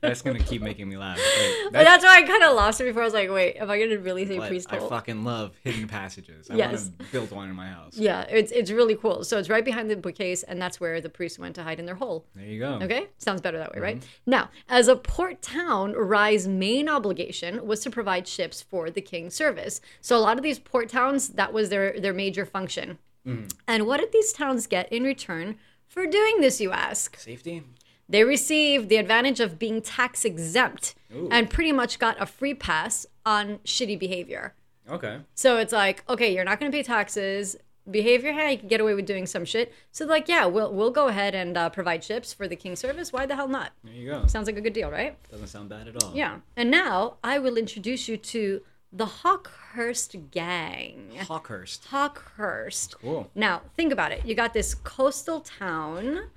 That's 0.00 0.22
gonna 0.22 0.40
keep 0.40 0.62
making 0.62 0.88
me 0.88 0.96
laugh. 0.96 1.18
Wait, 1.18 1.54
But 1.66 1.72
that's, 1.72 2.02
that's 2.02 2.04
why 2.04 2.22
I 2.24 2.26
kind 2.26 2.42
of 2.42 2.56
lost 2.56 2.80
it 2.80 2.84
before. 2.84 3.02
I 3.02 3.04
was 3.04 3.14
like, 3.14 3.30
wait, 3.30 3.56
am 3.56 3.70
I 3.70 3.78
gonna 3.78 3.98
really 3.98 4.26
say 4.26 4.38
priest 4.48 4.70
hole? 4.70 4.86
I 4.86 4.88
fucking 4.88 5.22
love 5.24 5.52
hidden 5.62 5.86
passages. 5.88 6.50
I 6.50 6.54
Yes. 6.56 6.86
want 6.86 6.98
to 6.98 7.04
build 7.12 7.30
one 7.30 7.48
in 7.48 7.54
my 7.54 7.68
house. 7.68 7.96
yeah, 7.96 8.22
it's 8.22 8.50
it's 8.52 8.70
really 8.70 8.96
cool. 8.96 9.22
So 9.24 9.38
it's 9.38 9.48
right 9.48 9.64
behind 9.64 9.90
the 9.90 9.96
bookcase, 9.96 10.42
and 10.42 10.60
that's 10.60 10.80
where 10.80 11.00
the 11.00 11.08
priests 11.08 11.38
went 11.38 11.54
to 11.56 11.62
hide 11.62 11.78
in 11.78 11.86
their 11.86 11.94
hole. 11.94 12.26
There 12.34 12.44
you 12.44 12.58
go. 12.60 12.78
Okay, 12.82 13.06
sounds 13.18 13.40
better 13.40 13.58
that 13.58 13.72
way, 13.74 13.80
right? 13.80 13.96
Mm-hmm. 13.98 14.30
Now, 14.30 14.50
as 14.68 14.88
a 14.88 14.96
port 14.96 15.42
town, 15.42 15.92
Rye's 15.92 16.48
main 16.48 16.88
obligation 16.88 17.66
was 17.66 17.80
to 17.80 17.90
provide 17.90 18.26
ships 18.26 18.62
for 18.62 18.90
the 18.90 19.00
king's 19.00 19.34
service. 19.34 19.80
So 20.00 20.16
a 20.16 20.22
lot 20.28 20.36
of 20.36 20.42
these 20.42 20.58
port 20.58 20.88
towns, 20.88 21.28
that 21.30 21.52
was 21.52 21.68
their 21.68 21.98
their 22.00 22.14
major 22.14 22.39
function. 22.46 22.98
Mm-hmm. 23.26 23.48
And 23.68 23.86
what 23.86 24.00
did 24.00 24.12
these 24.12 24.32
towns 24.32 24.66
get 24.66 24.92
in 24.92 25.04
return 25.04 25.56
for 25.86 26.06
doing 26.06 26.40
this? 26.40 26.60
You 26.60 26.72
ask. 26.72 27.18
Safety. 27.18 27.62
They 28.08 28.24
received 28.24 28.88
the 28.88 28.96
advantage 28.96 29.38
of 29.38 29.58
being 29.58 29.80
tax 29.80 30.24
exempt 30.24 30.94
Ooh. 31.14 31.28
and 31.30 31.48
pretty 31.48 31.70
much 31.70 31.98
got 31.98 32.20
a 32.20 32.26
free 32.26 32.54
pass 32.54 33.06
on 33.24 33.58
shitty 33.58 33.98
behavior. 33.98 34.54
Okay. 34.88 35.20
So 35.34 35.58
it's 35.58 35.72
like, 35.72 36.02
okay, 36.08 36.34
you're 36.34 36.44
not 36.44 36.58
going 36.58 36.72
to 36.72 36.76
pay 36.76 36.82
taxes. 36.82 37.56
Behavior, 37.88 38.32
hey, 38.32 38.52
you 38.52 38.58
can 38.58 38.68
get 38.68 38.80
away 38.80 38.94
with 38.94 39.06
doing 39.06 39.26
some 39.26 39.44
shit. 39.44 39.72
So 39.92 40.04
like, 40.04 40.28
yeah, 40.28 40.46
we'll 40.46 40.72
we'll 40.72 40.90
go 40.90 41.08
ahead 41.08 41.34
and 41.34 41.56
uh, 41.56 41.70
provide 41.70 42.04
ships 42.04 42.32
for 42.32 42.46
the 42.46 42.56
king's 42.56 42.78
service. 42.80 43.12
Why 43.12 43.26
the 43.26 43.36
hell 43.36 43.48
not? 43.48 43.72
There 43.84 43.94
you 43.94 44.10
go. 44.10 44.26
Sounds 44.26 44.46
like 44.46 44.56
a 44.56 44.60
good 44.60 44.72
deal, 44.72 44.90
right? 44.90 45.16
Doesn't 45.30 45.46
sound 45.46 45.68
bad 45.68 45.88
at 45.88 46.02
all. 46.02 46.12
Yeah. 46.14 46.40
And 46.56 46.70
now 46.70 47.16
I 47.24 47.38
will 47.38 47.56
introduce 47.56 48.08
you 48.08 48.16
to 48.16 48.62
the 48.92 49.06
Hawkhurst 49.06 50.30
gang. 50.30 51.10
Hawkhurst. 51.18 51.86
Hawkhurst. 51.88 52.96
Cool. 53.00 53.30
Now, 53.34 53.62
think 53.76 53.92
about 53.92 54.12
it. 54.12 54.26
You 54.26 54.34
got 54.34 54.52
this 54.52 54.74
coastal 54.74 55.40
town 55.40 56.28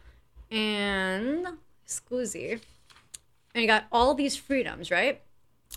and 0.52 1.48
Scusi. 1.88 2.60
And 3.56 3.62
you 3.62 3.68
got 3.68 3.86
all 3.92 4.14
these 4.14 4.36
freedoms, 4.36 4.92
right? 4.92 5.22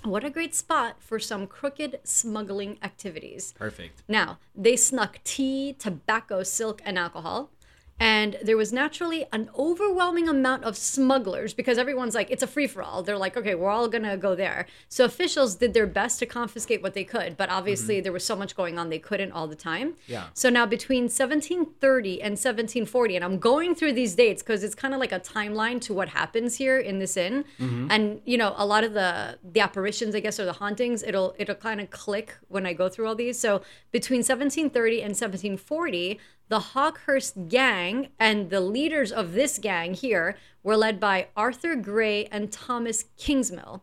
What 0.02 0.24
a 0.24 0.30
great 0.30 0.54
spot 0.54 0.96
for 1.00 1.18
some 1.18 1.46
crooked 1.46 2.00
smuggling 2.04 2.78
activities. 2.82 3.54
Perfect. 3.58 4.02
Now, 4.06 4.38
they 4.54 4.76
snuck 4.76 5.20
tea, 5.24 5.74
tobacco, 5.78 6.42
silk, 6.42 6.82
and 6.84 6.98
alcohol. 6.98 7.50
And 7.98 8.36
there 8.42 8.56
was 8.56 8.72
naturally 8.72 9.26
an 9.32 9.48
overwhelming 9.58 10.28
amount 10.28 10.64
of 10.64 10.76
smugglers 10.76 11.54
because 11.54 11.78
everyone's 11.78 12.14
like, 12.14 12.30
it's 12.30 12.42
a 12.42 12.46
free 12.46 12.66
for 12.66 12.82
all. 12.82 13.02
They're 13.02 13.16
like, 13.16 13.36
okay, 13.36 13.54
we're 13.54 13.70
all 13.70 13.88
going 13.88 14.04
to 14.04 14.16
go 14.16 14.34
there. 14.34 14.66
So 14.88 15.04
officials 15.04 15.54
did 15.54 15.72
their 15.72 15.86
best 15.86 16.18
to 16.18 16.26
confiscate 16.26 16.82
what 16.82 16.94
they 16.94 17.04
could, 17.04 17.36
but 17.36 17.48
obviously 17.48 17.96
mm-hmm. 17.96 18.02
there 18.04 18.12
was 18.12 18.24
so 18.24 18.36
much 18.36 18.54
going 18.54 18.78
on, 18.78 18.90
they 18.90 18.98
couldn't 18.98 19.32
all 19.32 19.46
the 19.46 19.56
time. 19.56 19.94
Yeah. 20.06 20.26
So 20.34 20.50
now 20.50 20.66
between 20.66 21.04
1730 21.04 22.20
and 22.20 22.32
1740, 22.32 23.16
and 23.16 23.24
I'm 23.24 23.38
going 23.38 23.74
through 23.74 23.94
these 23.94 24.14
dates 24.14 24.42
because 24.42 24.62
it's 24.62 24.74
kind 24.74 24.92
of 24.92 25.00
like 25.00 25.12
a 25.12 25.20
timeline 25.20 25.80
to 25.82 25.94
what 25.94 26.08
happens 26.08 26.56
here 26.56 26.78
in 26.78 26.98
this 26.98 27.16
inn. 27.16 27.44
Mm-hmm. 27.58 27.90
And 27.90 28.20
you 28.24 28.36
know, 28.36 28.54
a 28.56 28.66
lot 28.66 28.84
of 28.84 28.92
the 28.92 29.38
the 29.42 29.60
apparitions, 29.60 30.14
I 30.14 30.20
guess, 30.20 30.38
or 30.38 30.44
the 30.44 30.52
hauntings, 30.52 31.02
it'll 31.02 31.34
it'll 31.38 31.54
kind 31.54 31.80
of 31.80 31.90
click 31.90 32.36
when 32.48 32.66
I 32.66 32.72
go 32.72 32.88
through 32.88 33.08
all 33.08 33.14
these. 33.14 33.38
So 33.38 33.62
between 33.90 34.18
1730 34.18 34.96
and 34.96 35.10
1740, 35.10 36.20
the 36.48 36.60
Hawkhurst 36.60 37.48
gang 37.48 38.08
and 38.18 38.50
the 38.50 38.60
leaders 38.60 39.10
of 39.12 39.32
this 39.32 39.58
gang 39.58 39.94
here 39.94 40.36
were 40.62 40.76
led 40.76 41.00
by 41.00 41.28
Arthur 41.36 41.74
Gray 41.76 42.26
and 42.26 42.52
Thomas 42.52 43.06
Kingsmill 43.18 43.82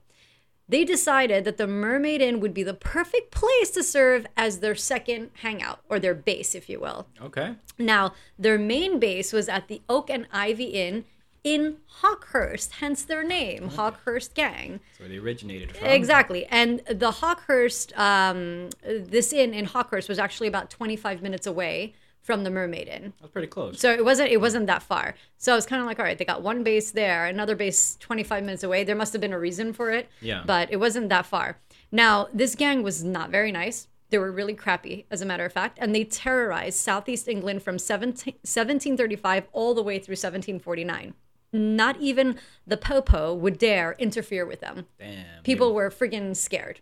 they 0.68 0.86
decided 0.86 1.44
that 1.44 1.58
the 1.58 1.68
Mermaid 1.68 2.22
Inn 2.22 2.40
would 2.40 2.54
be 2.54 2.64
the 2.64 2.74
perfect 2.74 3.32
place 3.32 3.70
to 3.72 3.84
serve 3.84 4.26
as 4.38 4.60
their 4.60 4.76
second 4.76 5.32
hangout 5.42 5.82
or 5.90 6.00
their 6.00 6.16
base, 6.16 6.56
if 6.56 6.70
you 6.70 6.80
will. 6.80 7.08
Okay. 7.22 7.56
Now, 7.78 8.14
their 8.40 8.58
main 8.58 9.00
base 9.00 9.34
was 9.34 9.50
at 9.50 9.68
the 9.68 9.82
Oak 9.90 10.10
and 10.10 10.26
Ivy 10.32 10.66
Inn 10.66 11.06
in 11.44 11.78
Hawkhurst, 12.02 12.72
hence 12.80 13.04
their 13.04 13.24
name, 13.24 13.70
Hawkhurst 13.72 14.34
Gang. 14.34 14.80
That's 14.92 15.00
where 15.02 15.10
they 15.10 15.18
originated 15.18 15.76
from. 15.76 15.90
Exactly. 15.90 16.46
And 16.46 16.80
the 16.88 17.12
Hawkhurst, 17.12 17.98
um, 18.00 18.70
this 18.82 19.34
inn 19.34 19.54
in 19.54 19.68
Hawkhurst 19.68 20.08
was 20.08 20.20
actually 20.20 20.48
about 20.48 20.70
25 20.70 21.22
minutes 21.22 21.46
away 21.46 21.94
from 22.24 22.44
the 22.44 22.50
Mermaid 22.50 22.88
Inn. 22.88 23.14
That's 23.20 23.32
pretty 23.32 23.50
close. 23.50 23.80
So 23.80 23.92
it 23.92 24.04
wasn't 24.04 24.32
it 24.32 24.42
wasn't 24.42 24.66
that 24.68 24.82
far. 24.82 25.14
So 25.38 25.52
I 25.52 25.56
was 25.56 25.66
kind 25.66 25.82
of 25.82 25.86
like, 25.86 26.00
all 26.00 26.06
right, 26.06 26.18
they 26.18 26.26
got 26.26 26.42
one 26.42 26.64
base 26.64 26.92
there, 26.92 27.26
another 27.26 27.56
base 27.56 27.98
25 28.00 28.44
minutes 28.44 28.64
away. 28.64 28.84
There 28.84 28.96
must 28.96 29.14
have 29.14 29.22
been 29.22 29.34
a 29.34 29.40
reason 29.40 29.74
for 29.74 29.92
it. 29.92 30.10
Yeah. 30.22 30.44
But 30.46 30.72
it 30.72 30.78
wasn't 30.78 31.10
that 31.10 31.26
far. 31.26 31.58
Now, 31.92 32.30
this 32.34 32.56
gang 32.56 32.82
was 32.82 33.04
not 33.04 33.30
very 33.30 33.52
nice. 33.52 33.88
They 34.10 34.18
were 34.18 34.32
really 34.32 34.54
crappy, 34.54 35.06
as 35.12 35.22
a 35.22 35.26
matter 35.26 35.44
of 35.44 35.52
fact, 35.52 35.78
and 35.82 35.94
they 35.94 36.04
terrorized 36.04 36.78
southeast 36.78 37.28
England 37.28 37.64
from 37.64 37.80
17, 37.80 38.36
1735 38.44 39.48
all 39.52 39.74
the 39.74 39.84
way 39.84 39.98
through 39.98 40.14
1749. 40.14 41.14
Not 41.52 42.00
even 42.00 42.38
the 42.66 42.78
Popo 42.78 43.34
would 43.34 43.58
dare 43.58 43.96
interfere 44.00 44.46
with 44.46 44.60
them. 44.60 44.86
Damn. 45.00 45.44
People 45.44 45.74
were 45.74 45.90
friggin' 45.90 46.36
scared. 46.36 46.80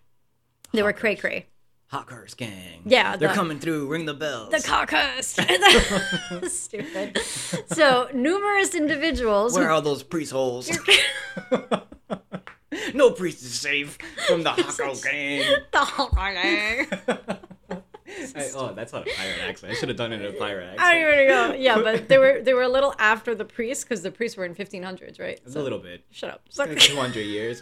They 0.73 0.83
were 0.83 0.93
cray 0.93 1.15
cray. 1.15 1.47
Hawkhurst 1.91 2.37
gang. 2.37 2.81
Yeah, 2.85 3.17
They're 3.17 3.29
the- 3.29 3.35
coming 3.35 3.59
through. 3.59 3.87
Ring 3.87 4.05
the 4.05 4.13
bells. 4.13 4.51
The 4.51 4.61
carcass. 4.61 5.27
Stupid. 6.53 7.17
So 7.73 8.07
numerous 8.13 8.73
individuals. 8.73 9.53
Where 9.55 9.69
are 9.71 9.81
those 9.81 10.01
priest 10.01 10.31
holes? 10.31 10.71
no 12.93 13.11
priest 13.11 13.41
is 13.43 13.53
safe 13.59 13.97
from 14.27 14.43
the 14.43 14.51
Hawkhurst 14.51 15.03
gang. 15.03 15.43
The 15.71 15.77
Hawkhurst 15.79 16.89
gang. 16.89 17.37
Hey, 18.05 18.51
oh, 18.55 18.73
that's 18.73 18.91
not 18.93 19.07
a 19.07 19.11
pirate 19.13 19.39
accent. 19.47 19.71
I 19.71 19.75
should 19.75 19.89
have 19.89 19.97
done 19.97 20.11
it 20.13 20.21
in 20.21 20.35
a 20.35 20.37
pirate 20.37 20.73
accent. 20.73 20.81
I 20.81 20.99
don't 20.99 21.13
even 21.13 21.27
know. 21.27 21.53
Yeah, 21.55 21.81
but 21.81 22.07
they 22.09 22.17
were 22.17 22.41
they 22.41 22.53
were 22.53 22.63
a 22.63 22.69
little 22.69 22.93
after 22.99 23.35
the 23.35 23.45
priests 23.45 23.83
because 23.83 24.01
the 24.01 24.11
priests 24.11 24.37
were 24.37 24.45
in 24.45 24.55
1500s, 24.55 25.19
right? 25.19 25.39
It's 25.45 25.55
a 25.55 25.61
little 25.61 25.79
bit. 25.79 26.03
Shut 26.11 26.29
up. 26.29 26.41
It's 26.47 26.87
200 26.87 27.19
years. 27.21 27.61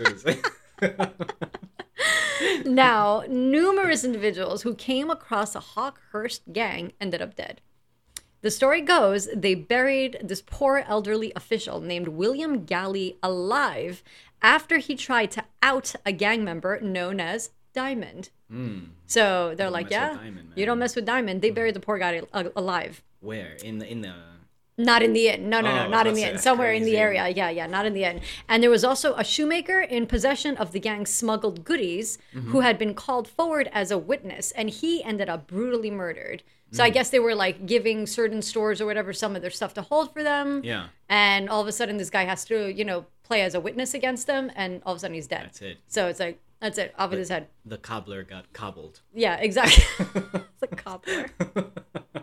What 2.00 2.52
is 2.52 2.60
it? 2.62 2.68
now, 2.68 3.24
numerous 3.28 4.04
individuals 4.04 4.64
who 4.64 4.76
came 4.76 5.10
across 5.10 5.56
a 5.56 5.60
Hawkhurst 5.60 6.54
gang 6.54 6.94
ended 7.00 7.22
up 7.22 7.36
dead. 7.36 7.62
The 8.42 8.52
story 8.52 8.82
goes 8.82 9.28
they 9.36 9.54
buried 9.54 10.20
this 10.24 10.42
poor 10.42 10.84
elderly 10.88 11.34
official 11.36 11.82
named 11.82 12.08
William 12.08 12.64
Galley 12.64 13.18
alive 13.22 14.02
after 14.42 14.78
he 14.78 14.96
tried 14.96 15.32
to 15.32 15.44
out 15.62 15.94
a 16.06 16.14
gang 16.14 16.44
member 16.44 16.80
known 16.80 17.20
as 17.20 17.52
Diamond. 17.74 18.30
Hmm. 18.50 18.80
So 19.06 19.54
they're 19.56 19.70
like, 19.70 19.90
yeah, 19.90 20.16
Diamond, 20.16 20.54
you 20.56 20.66
don't 20.66 20.80
mess 20.80 20.96
with 20.96 21.06
Diamond. 21.06 21.42
They 21.42 21.50
hmm. 21.50 21.56
buried 21.56 21.76
the 21.76 21.82
poor 21.82 21.98
guy 21.98 22.22
al- 22.34 22.52
alive. 22.56 23.04
Where 23.20 23.58
in 23.64 23.80
the 23.80 23.92
in 23.92 24.02
the 24.02 24.14
Not 24.80 25.04
in 25.04 25.14
the 25.14 25.28
inn. 25.28 25.50
No, 25.50 25.62
no, 25.62 25.70
Oh, 25.70 25.76
no, 25.76 25.82
was 25.84 25.92
not 25.92 26.08
in 26.08 26.14
the 26.16 26.24
that's 26.24 26.42
Somewhere 26.44 26.72
in 26.74 26.84
the 26.84 26.98
area. 26.98 27.28
Yeah, 27.30 27.50
yeah, 27.50 27.68
not 27.68 27.86
in 27.86 27.94
the 27.94 28.04
inn. 28.06 28.22
And 28.48 28.64
there 28.64 28.70
was 28.70 28.84
also 28.84 29.14
a 29.16 29.24
shoemaker 29.24 29.82
in 29.82 30.08
possession 30.08 30.56
of 30.58 30.72
the 30.72 30.80
gang's 30.80 31.10
smuggled 31.12 31.64
goodies 31.66 32.18
Mm-hmm. 32.34 32.52
who 32.52 32.62
had 32.62 32.78
been 32.78 32.94
called 32.94 33.28
forward 33.28 33.70
as 33.74 33.92
a 33.92 33.98
witness, 33.98 34.52
and 34.52 34.70
he 34.70 35.04
ended 35.04 35.30
up 35.30 35.46
brutally 35.48 35.92
murdered. 35.92 36.42
So 36.72 36.82
Mm. 36.84 36.86
I 36.86 36.90
guess 36.92 37.10
they 37.10 37.20
were 37.20 37.36
like 37.36 37.66
giving 37.66 38.06
certain 38.08 38.42
stores 38.42 38.80
or 38.80 38.86
whatever 38.86 39.12
some 39.12 39.36
of 39.36 39.42
their 39.42 39.52
stuff 39.52 39.74
to 39.74 39.82
hold 39.82 40.14
for 40.14 40.24
them. 40.24 40.62
yeah. 40.64 40.88
And 41.10 41.50
all 41.50 41.62
of 41.62 41.68
a 41.68 41.72
sudden, 41.72 41.98
this 41.98 42.10
guy 42.12 42.24
has 42.26 42.46
to, 42.46 42.72
you 42.72 42.86
know, 42.86 43.06
play 43.24 43.42
as 43.42 43.56
a 43.56 43.60
witness 43.60 43.94
against 43.94 44.28
them, 44.28 44.52
and 44.56 44.82
all 44.86 44.94
of 44.94 44.98
a 44.98 45.00
sudden 45.00 45.16
he's 45.16 45.28
dead. 45.28 45.46
That's 45.46 45.62
it. 45.62 45.78
So 45.88 46.08
it's 46.08 46.20
like, 46.20 46.40
that's 46.62 46.78
it, 46.78 46.94
off 46.98 47.10
with 47.10 47.20
his 47.20 47.30
head. 47.30 47.48
The 47.66 47.78
cobbler 47.78 48.24
got 48.24 48.54
cobbled. 48.54 49.02
Yeah, 49.14 49.36
exactly. 49.38 49.84
it's 50.16 50.62
a 50.64 50.68
cobbler. 50.68 51.26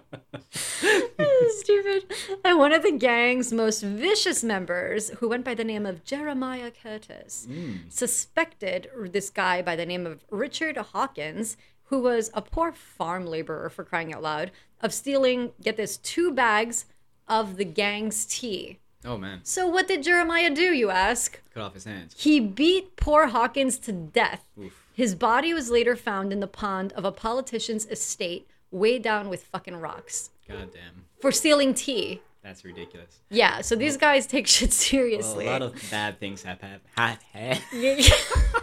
Stupid. 1.59 2.13
And 2.45 2.59
one 2.59 2.73
of 2.73 2.83
the 2.83 2.93
gang's 2.93 3.53
most 3.53 3.83
vicious 3.83 4.43
members, 4.43 5.11
who 5.19 5.29
went 5.29 5.45
by 5.45 5.55
the 5.55 5.65
name 5.65 5.87
of 5.87 6.05
Jeremiah 6.05 6.71
Curtis, 6.71 7.47
mm. 7.49 7.91
suspected 7.93 8.89
this 9.13 9.31
guy 9.31 9.63
by 9.63 9.77
the 9.77 9.87
name 9.87 10.07
of 10.07 10.25
Richard 10.31 10.77
Hawkins, 10.77 11.57
who 11.85 12.01
was 12.01 12.31
a 12.35 12.43
poor 12.43 12.73
farm 12.73 13.27
laborer 13.27 13.71
for 13.71 13.85
crying 13.85 14.13
out 14.13 14.23
loud, 14.23 14.51
of 14.81 14.93
stealing, 14.93 15.53
get 15.63 15.77
this, 15.77 15.97
two 15.99 16.33
bags 16.33 16.87
of 17.29 17.57
the 17.57 17.65
gang's 17.65 18.27
tea. 18.27 18.79
Oh 19.05 19.17
man, 19.17 19.41
So 19.45 19.69
what 19.69 19.87
did 19.87 20.03
Jeremiah 20.03 20.51
do, 20.51 20.73
you 20.75 20.91
ask? 20.91 21.41
cut 21.55 21.63
off 21.63 21.75
his 21.75 21.85
hands. 21.85 22.15
He 22.19 22.41
beat 22.41 22.97
poor 22.97 23.29
Hawkins 23.29 23.79
to 23.81 23.93
death. 23.93 24.47
Oof. 24.61 24.85
His 24.93 25.15
body 25.15 25.55
was 25.55 25.71
later 25.71 25.95
found 25.95 26.33
in 26.33 26.41
the 26.41 26.47
pond 26.47 26.93
of 26.95 27.05
a 27.05 27.13
politician's 27.13 27.87
estate, 27.87 28.49
weighed 28.71 29.03
down 29.03 29.29
with 29.29 29.45
fucking 29.45 29.77
rocks 29.77 30.31
God 30.49 30.71
damn, 30.73 31.05
for 31.21 31.33
stealing 31.33 31.75
tea. 31.75 32.21
that's 32.43 32.65
ridiculous. 32.65 33.21
Yeah, 33.31 33.61
so 33.63 33.75
these 33.77 33.97
guys 33.97 34.27
take 34.27 34.47
shit 34.47 34.69
Well, 34.69 34.73
seriously. 34.77 35.47
a 35.47 35.51
lot 35.51 35.63
of 35.63 35.75
bad 35.91 36.19
things 36.21 36.43
have 36.45 36.61
happened. 36.61 36.81
Have, 36.97 37.23
have, 37.33 37.63
Yeah. 37.73 38.61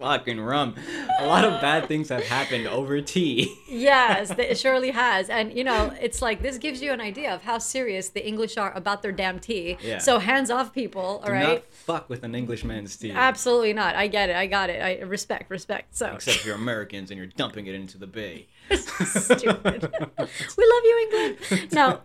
Fucking 0.00 0.40
rum. 0.40 0.74
A 1.20 1.26
lot 1.26 1.44
of 1.44 1.60
bad 1.60 1.86
things 1.86 2.08
have 2.08 2.24
happened 2.24 2.66
over 2.66 3.00
tea. 3.00 3.54
yes, 3.68 4.30
it 4.30 4.58
surely 4.58 4.90
has. 5.04 5.28
And 5.28 5.52
you 5.56 5.62
know, 5.62 5.92
it's 6.00 6.20
like 6.22 6.42
this 6.42 6.58
gives 6.58 6.82
you 6.82 6.92
an 6.92 7.00
idea 7.00 7.32
of 7.34 7.42
how 7.42 7.58
serious 7.58 8.08
the 8.08 8.26
English 8.26 8.56
are 8.56 8.72
about 8.74 9.02
their 9.02 9.12
damn 9.12 9.38
tea. 9.38 9.76
Yeah. 9.82 9.98
So 9.98 10.18
hands 10.18 10.50
off, 10.50 10.72
people. 10.72 11.00
All 11.02 11.26
Do 11.26 11.32
right. 11.32 11.42
not 11.48 11.64
fuck 11.72 12.08
with 12.08 12.24
an 12.24 12.34
Englishman's 12.34 12.96
tea. 12.96 13.12
Absolutely 13.12 13.72
not. 13.74 13.94
I 13.94 14.06
get 14.08 14.30
it. 14.30 14.36
I 14.36 14.46
got 14.46 14.70
it. 14.70 14.82
I 14.82 15.00
respect, 15.04 15.50
respect. 15.50 15.94
So 15.96 16.14
Except 16.14 16.38
if 16.38 16.46
you're 16.46 16.54
Americans 16.56 17.10
and 17.10 17.18
you're 17.18 17.26
dumping 17.28 17.66
it 17.66 17.74
into 17.74 17.98
the 17.98 18.06
bay. 18.06 18.48
stupid. 18.74 19.82
we 19.82 20.64
love 20.66 20.84
you, 20.84 21.08
England. 21.12 21.68
Now, 21.72 22.00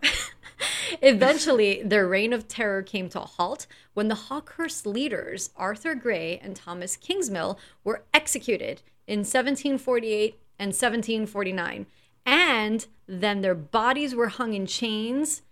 eventually, 1.02 1.82
their 1.82 2.06
reign 2.06 2.32
of 2.32 2.48
terror 2.48 2.82
came 2.82 3.08
to 3.10 3.20
a 3.20 3.26
halt 3.26 3.66
when 3.94 4.08
the 4.08 4.14
Hawkhurst 4.14 4.86
leaders, 4.86 5.50
Arthur 5.56 5.94
Gray 5.94 6.38
and 6.42 6.56
Thomas 6.56 6.96
Kingsmill, 6.96 7.58
were 7.84 8.04
executed 8.12 8.82
in 9.06 9.20
1748 9.20 10.38
and 10.58 10.68
1749. 10.68 11.86
And 12.24 12.86
then 13.06 13.40
their 13.40 13.54
bodies 13.54 14.14
were 14.14 14.28
hung 14.28 14.54
in 14.54 14.66
chains 14.66 15.42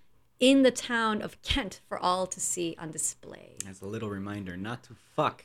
in 0.40 0.62
the 0.62 0.70
town 0.70 1.22
of 1.22 1.40
Kent 1.42 1.80
for 1.88 1.98
all 1.98 2.26
to 2.26 2.40
see 2.40 2.76
on 2.78 2.90
display. 2.90 3.56
As 3.68 3.80
a 3.80 3.86
little 3.86 4.10
reminder 4.10 4.56
not 4.56 4.82
to 4.84 4.94
fuck 5.14 5.44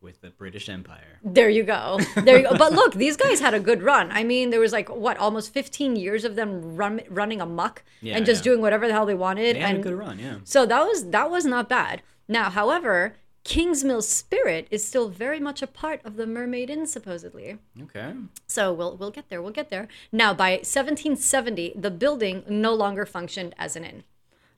with 0.00 0.20
the 0.20 0.30
British 0.30 0.68
Empire. 0.68 1.18
There 1.22 1.48
you 1.48 1.62
go. 1.62 1.98
There 2.16 2.38
you 2.38 2.48
go. 2.48 2.56
But 2.56 2.72
look, 2.80 2.94
these 2.94 3.16
guys 3.16 3.40
had 3.40 3.54
a 3.54 3.60
good 3.60 3.82
run. 3.82 4.10
I 4.12 4.24
mean, 4.24 4.50
there 4.50 4.60
was 4.60 4.72
like 4.72 4.88
what, 4.88 5.16
almost 5.18 5.52
15 5.52 5.96
years 5.96 6.24
of 6.24 6.36
them 6.36 6.76
run, 6.76 7.00
running 7.08 7.40
amok 7.40 7.82
Yeah, 8.00 8.16
and 8.16 8.24
just 8.26 8.40
yeah. 8.40 8.50
doing 8.50 8.60
whatever 8.60 8.86
the 8.86 8.92
hell 8.92 9.06
they 9.06 9.14
wanted. 9.14 9.56
They 9.56 9.60
had 9.60 9.70
and 9.76 9.78
a 9.80 9.82
good 9.82 9.94
run, 9.98 10.18
yeah. 10.18 10.36
so 10.44 10.66
that 10.66 10.82
was 10.82 11.10
that 11.10 11.30
was 11.30 11.44
not 11.44 11.68
bad. 11.68 12.02
Now, 12.28 12.50
however, 12.50 13.16
Kingsmill's 13.44 14.06
spirit 14.08 14.68
is 14.70 14.86
still 14.86 15.08
very 15.08 15.40
much 15.40 15.62
a 15.62 15.66
part 15.66 16.00
of 16.04 16.16
the 16.16 16.26
Mermaid 16.26 16.68
Inn, 16.68 16.86
supposedly. 16.86 17.58
Okay. 17.82 18.12
So 18.46 18.72
we'll 18.72 18.96
we'll 18.96 19.10
get 19.10 19.30
there. 19.30 19.40
We'll 19.40 19.52
get 19.52 19.70
there. 19.70 19.88
Now, 20.12 20.34
by 20.34 20.52
1770, 20.52 21.72
the 21.74 21.90
building 21.90 22.44
no 22.48 22.74
longer 22.74 23.06
functioned 23.06 23.54
as 23.58 23.74
an 23.76 23.84
inn. 23.84 24.04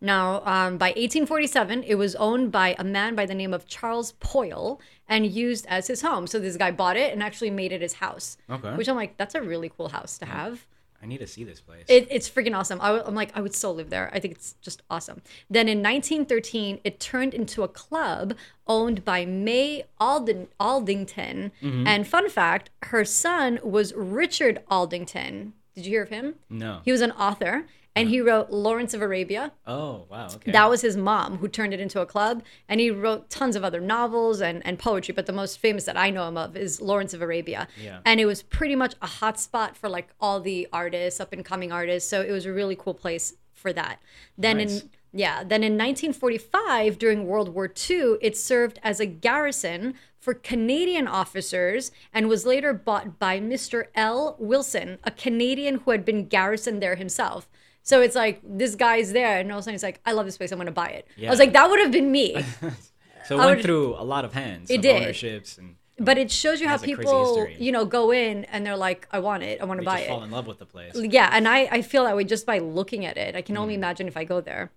Now, 0.01 0.37
um, 0.47 0.79
by 0.79 0.89
1847, 0.89 1.85
it 1.85 1.97
was 1.97 2.15
owned 2.17 2.51
by 2.51 2.75
a 2.79 2.85
man 2.85 3.15
by 3.15 3.27
the 3.27 3.35
name 3.35 3.53
of 3.53 3.67
Charles 3.67 4.13
Poyle 4.13 4.81
and 5.09 5.27
used 5.27 5.67
as 5.67 5.89
his 5.89 6.03
home. 6.03 6.27
So 6.27 6.39
this 6.39 6.57
guy 6.57 6.71
bought 6.71 6.97
it 6.97 7.13
and 7.13 7.23
actually 7.23 7.51
made 7.51 7.73
it 7.73 7.83
his 7.83 7.95
house. 7.95 8.37
Okay. 8.49 8.75
Which 8.75 8.89
I'm 8.89 8.97
like, 8.97 9.17
that's 9.17 9.35
a 9.35 9.43
really 9.43 9.69
cool 9.69 9.89
house 9.89 10.19
to 10.19 10.27
have. 10.27 10.67
I 11.03 11.07
need 11.07 11.19
to 11.19 11.27
see 11.27 11.45
this 11.45 11.61
place. 11.61 11.85
It, 11.89 12.09
it's 12.11 12.29
freaking 12.29 12.57
awesome. 12.57 12.79
I, 12.81 13.01
am 13.01 13.15
like, 13.15 13.35
I 13.35 13.41
would 13.41 13.55
so 13.55 13.73
live 13.73 13.89
there. 13.89 14.11
I 14.13 14.21
think 14.21 14.35
it's 14.35 14.55
just 14.61 14.83
awesome. 14.91 15.23
Then 15.49 15.67
in 15.67 15.79
1913, 15.79 16.81
it 16.85 17.01
turned 17.01 17.33
into 17.33 17.63
a 17.63 17.69
club 17.69 18.35
owned 18.67 19.05
by 19.05 19.25
May 19.25 19.85
Alden, 19.99 20.49
Aldington. 20.59 21.53
Mm-hmm. 21.63 21.87
And 21.87 22.07
fun 22.07 22.29
fact, 22.29 22.71
her 22.85 23.05
son 23.05 23.59
was 23.63 23.95
Richard 23.95 24.63
Aldington. 24.71 25.55
Did 25.75 25.87
you 25.87 25.93
hear 25.93 26.03
of 26.03 26.11
him? 26.11 26.35
no. 26.51 26.81
He 26.85 26.93
was 26.93 27.01
an 27.01 27.13
author 27.13 27.65
and 27.97 28.07
uh-huh. 28.07 28.13
he 28.13 28.21
wrote 28.21 28.51
Lawrence 28.51 28.95
of 28.95 29.03
Arabia. 29.03 29.53
oh 29.67 30.07
wow. 30.09 30.29
Okay. 30.35 30.53
That 30.53 30.71
was 30.71 30.83
his 30.83 30.97
mom 30.97 31.39
who 31.39 31.49
turned 31.49 31.75
it 31.75 31.81
into 31.81 32.01
a 32.01 32.07
club. 32.07 32.43
And 32.69 32.81
he 32.81 32.91
wrote 32.91 33.31
tons 33.31 33.57
of 33.57 33.65
other 33.65 33.81
novels 33.81 34.41
and, 34.41 34.65
and 34.67 34.79
poetry, 34.79 35.13
but 35.13 35.27
the 35.27 35.33
most 35.33 35.59
famous 35.59 35.85
that 35.85 35.97
I 35.97 36.11
know 36.11 36.29
him 36.29 36.37
of 36.37 36.57
is 36.57 36.81
Lawrence 36.81 37.15
of 37.15 37.23
Arabia. 37.23 37.69
Yeah. 37.81 38.01
And 38.05 38.21
it 38.21 38.27
was 38.27 38.43
pretty 38.43 38.77
much 38.77 38.95
a 39.03 39.07
hot 39.07 39.41
spot 39.41 39.77
for 39.77 39.89
like 39.89 40.09
all 40.21 40.41
the 40.41 40.69
artists, 40.73 41.21
up 41.21 41.33
and 41.33 41.45
coming 41.45 41.73
artists. 41.73 42.09
So 42.09 42.23
it 42.23 42.31
was 42.31 42.47
a 42.47 42.53
really 42.53 42.77
cool 42.77 42.95
place 42.95 43.35
for 43.53 43.73
that. 43.73 44.01
Then 44.39 44.59
Nice. 44.59 44.83
in 44.83 44.91
yeah, 45.13 45.43
then 45.43 45.65
in 45.65 45.73
1945, 45.73 46.97
during 46.97 47.27
World 47.27 47.49
War 47.49 47.67
II, 47.67 48.15
it 48.21 48.37
served 48.37 48.79
as 48.85 49.01
a 49.01 49.07
garrison 49.07 49.95
for 50.21 50.35
Canadian 50.35 51.09
officers 51.09 51.91
and 52.13 52.29
was 52.29 52.47
later 52.47 52.73
bought 52.73 53.19
by 53.19 53.41
Mr. 53.41 53.87
L. 53.97 54.37
Wilson, 54.39 54.99
a 55.03 55.11
Canadian 55.11 55.81
who 55.81 55.91
had 55.91 56.05
been 56.05 56.29
garrisoned 56.29 56.81
there 56.81 56.95
himself. 56.95 57.49
So 57.91 58.03
it's 58.03 58.15
like 58.15 58.41
this 58.45 58.77
guy's 58.77 59.11
there, 59.13 59.41
and 59.41 59.51
all 59.51 59.59
of 59.59 59.63
a 59.63 59.65
sudden 59.65 59.75
he's 59.75 59.83
like, 59.83 60.01
"I 60.07 60.13
love 60.13 60.25
this 60.25 60.37
place. 60.37 60.53
I'm 60.53 60.59
going 60.59 60.67
to 60.67 60.73
buy 60.73 60.91
it." 60.91 61.09
I 61.21 61.29
was 61.29 61.41
like, 61.41 61.53
"That 61.55 61.69
would 61.69 61.81
have 61.81 61.91
been 61.91 62.13
me." 62.13 62.41
so 63.27 63.35
it 63.35 63.39
went 63.39 63.57
would- 63.57 63.63
through 63.65 63.97
a 63.97 64.05
lot 64.05 64.25
of 64.25 64.33
hands. 64.33 64.71
It 64.71 64.77
of 64.77 64.83
did. 64.83 65.03
Ownerships 65.03 65.59
and 65.59 65.75
But 65.99 66.17
it 66.17 66.31
shows 66.31 66.61
you 66.61 66.69
how 66.69 66.77
a 66.77 66.79
crazy 66.79 66.95
people, 66.95 67.49
you 67.59 67.73
know, 67.73 67.85
go 67.85 68.13
in 68.13 68.45
and 68.45 68.65
they're 68.65 68.77
like, 68.77 69.09
"I 69.11 69.19
want 69.19 69.43
it. 69.43 69.61
I 69.61 69.65
want 69.65 69.81
to 69.81 69.85
buy 69.85 70.03
it." 70.03 70.09
fall 70.09 70.23
in 70.23 70.31
love 70.31 70.47
with 70.47 70.61
the 70.61 70.67
place. 70.67 70.93
Yeah, 70.95 71.31
and 71.33 71.49
I, 71.49 71.69
I 71.79 71.83
feel 71.83 72.05
that 72.05 72.15
way 72.15 72.23
just 72.23 72.47
by 72.47 72.59
looking 72.61 73.05
at 73.05 73.17
it. 73.17 73.35
I 73.35 73.43
can 73.43 73.57
only 73.57 73.75
mm. 73.75 73.79
imagine 73.79 74.07
if 74.07 74.17
I 74.17 74.23
go 74.23 74.41
there. 74.41 74.71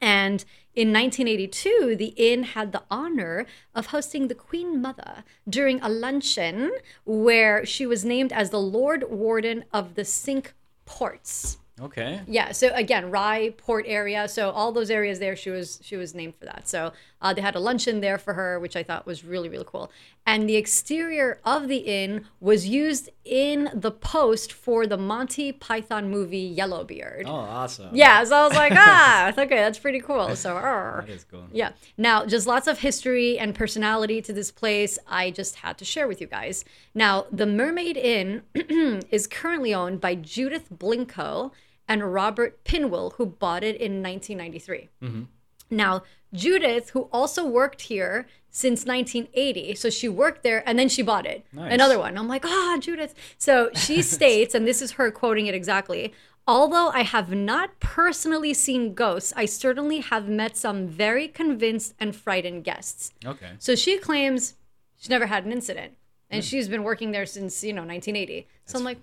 And 0.00 0.42
in 0.74 0.90
1982, 0.90 1.96
the 1.96 2.14
inn 2.16 2.44
had 2.44 2.72
the 2.72 2.84
honor 2.90 3.44
of 3.74 3.86
hosting 3.88 4.28
the 4.28 4.34
Queen 4.34 4.80
Mother 4.80 5.22
during 5.46 5.82
a 5.82 5.90
luncheon 5.90 6.72
where 7.04 7.66
she 7.66 7.84
was 7.84 8.06
named 8.06 8.32
as 8.32 8.48
the 8.48 8.60
Lord 8.60 9.04
Warden 9.10 9.64
of 9.70 9.96
the 9.96 10.06
Cinque 10.06 10.54
Ports. 10.86 11.58
Okay. 11.80 12.20
Yeah, 12.26 12.52
so 12.52 12.70
again, 12.74 13.10
Rye 13.10 13.54
Port 13.56 13.84
area. 13.88 14.28
So 14.28 14.50
all 14.50 14.72
those 14.72 14.90
areas 14.90 15.18
there, 15.18 15.36
she 15.36 15.50
was 15.50 15.80
she 15.82 15.96
was 15.96 16.14
named 16.14 16.36
for 16.36 16.44
that. 16.44 16.68
So 16.68 16.92
uh, 17.20 17.34
they 17.34 17.40
had 17.40 17.54
a 17.54 17.60
luncheon 17.60 18.00
there 18.00 18.18
for 18.18 18.34
her, 18.34 18.58
which 18.58 18.76
I 18.76 18.82
thought 18.82 19.06
was 19.06 19.24
really 19.24 19.48
really 19.48 19.66
cool. 19.66 19.90
And 20.26 20.46
the 20.46 20.56
exterior 20.56 21.40
of 21.44 21.68
the 21.68 21.78
inn 21.78 22.26
was 22.38 22.68
used 22.68 23.08
in 23.24 23.70
the 23.72 23.90
post 23.90 24.52
for 24.52 24.86
the 24.86 24.98
Monty 24.98 25.52
Python 25.52 26.10
movie 26.10 26.38
Yellowbeard. 26.38 27.24
Oh, 27.26 27.30
awesome. 27.30 27.94
Yeah, 27.94 28.22
so 28.24 28.36
I 28.36 28.46
was 28.46 28.54
like, 28.54 28.72
ah, 28.76 29.30
okay, 29.30 29.46
that's 29.56 29.78
pretty 29.78 30.00
cool. 30.00 30.36
So, 30.36 30.54
arr. 30.56 31.04
That 31.06 31.12
is 31.12 31.24
cool. 31.24 31.44
Yeah. 31.50 31.70
Now, 31.96 32.26
just 32.26 32.46
lots 32.46 32.66
of 32.66 32.80
history 32.80 33.38
and 33.38 33.54
personality 33.54 34.20
to 34.20 34.34
this 34.34 34.50
place. 34.50 34.98
I 35.06 35.30
just 35.30 35.56
had 35.56 35.78
to 35.78 35.84
share 35.86 36.06
with 36.06 36.20
you 36.20 36.26
guys. 36.26 36.62
Now, 36.94 37.24
the 37.32 37.46
Mermaid 37.46 37.96
Inn 37.96 38.42
is 39.10 39.26
currently 39.26 39.72
owned 39.72 40.00
by 40.00 40.14
Judith 40.14 40.68
Blincow 40.70 41.52
and 41.88 42.12
Robert 42.12 42.62
Pinwill, 42.64 43.14
who 43.14 43.26
bought 43.26 43.64
it 43.64 43.76
in 43.76 44.02
1993. 44.02 44.88
Now, 45.70 46.02
Judith, 46.32 46.90
who 46.90 47.08
also 47.12 47.46
worked 47.46 47.82
here 47.82 48.26
since 48.50 48.84
1980, 48.84 49.74
so 49.74 49.90
she 49.90 50.08
worked 50.08 50.42
there 50.42 50.62
and 50.66 50.78
then 50.78 50.88
she 50.88 51.02
bought 51.02 51.26
it. 51.26 51.44
Nice. 51.52 51.72
Another 51.72 51.98
one. 51.98 52.16
I'm 52.16 52.28
like, 52.28 52.44
ah, 52.44 52.76
Judith. 52.80 53.14
So 53.38 53.70
she 53.74 54.02
states, 54.16 54.54
and 54.54 54.66
this 54.66 54.82
is 54.82 54.92
her 54.92 55.10
quoting 55.10 55.46
it 55.46 55.54
exactly. 55.54 56.12
Although 56.46 56.88
I 56.88 57.02
have 57.02 57.30
not 57.30 57.78
personally 57.78 58.54
seen 58.54 58.94
ghosts, 58.94 59.34
I 59.36 59.44
certainly 59.44 60.00
have 60.00 60.28
met 60.28 60.56
some 60.56 60.86
very 60.86 61.28
convinced 61.28 61.94
and 62.00 62.16
frightened 62.16 62.64
guests. 62.64 63.12
Okay. 63.24 63.50
So 63.58 63.74
she 63.74 63.98
claims 63.98 64.54
she's 64.98 65.10
never 65.10 65.26
had 65.26 65.44
an 65.44 65.52
incident, 65.52 65.92
and 66.30 66.42
she's 66.42 66.66
been 66.66 66.84
working 66.84 67.10
there 67.10 67.26
since 67.26 67.62
you 67.62 67.74
know 67.74 67.82
1980. 67.82 68.48
So 68.64 68.78
I'm 68.78 68.84
like, 68.84 68.98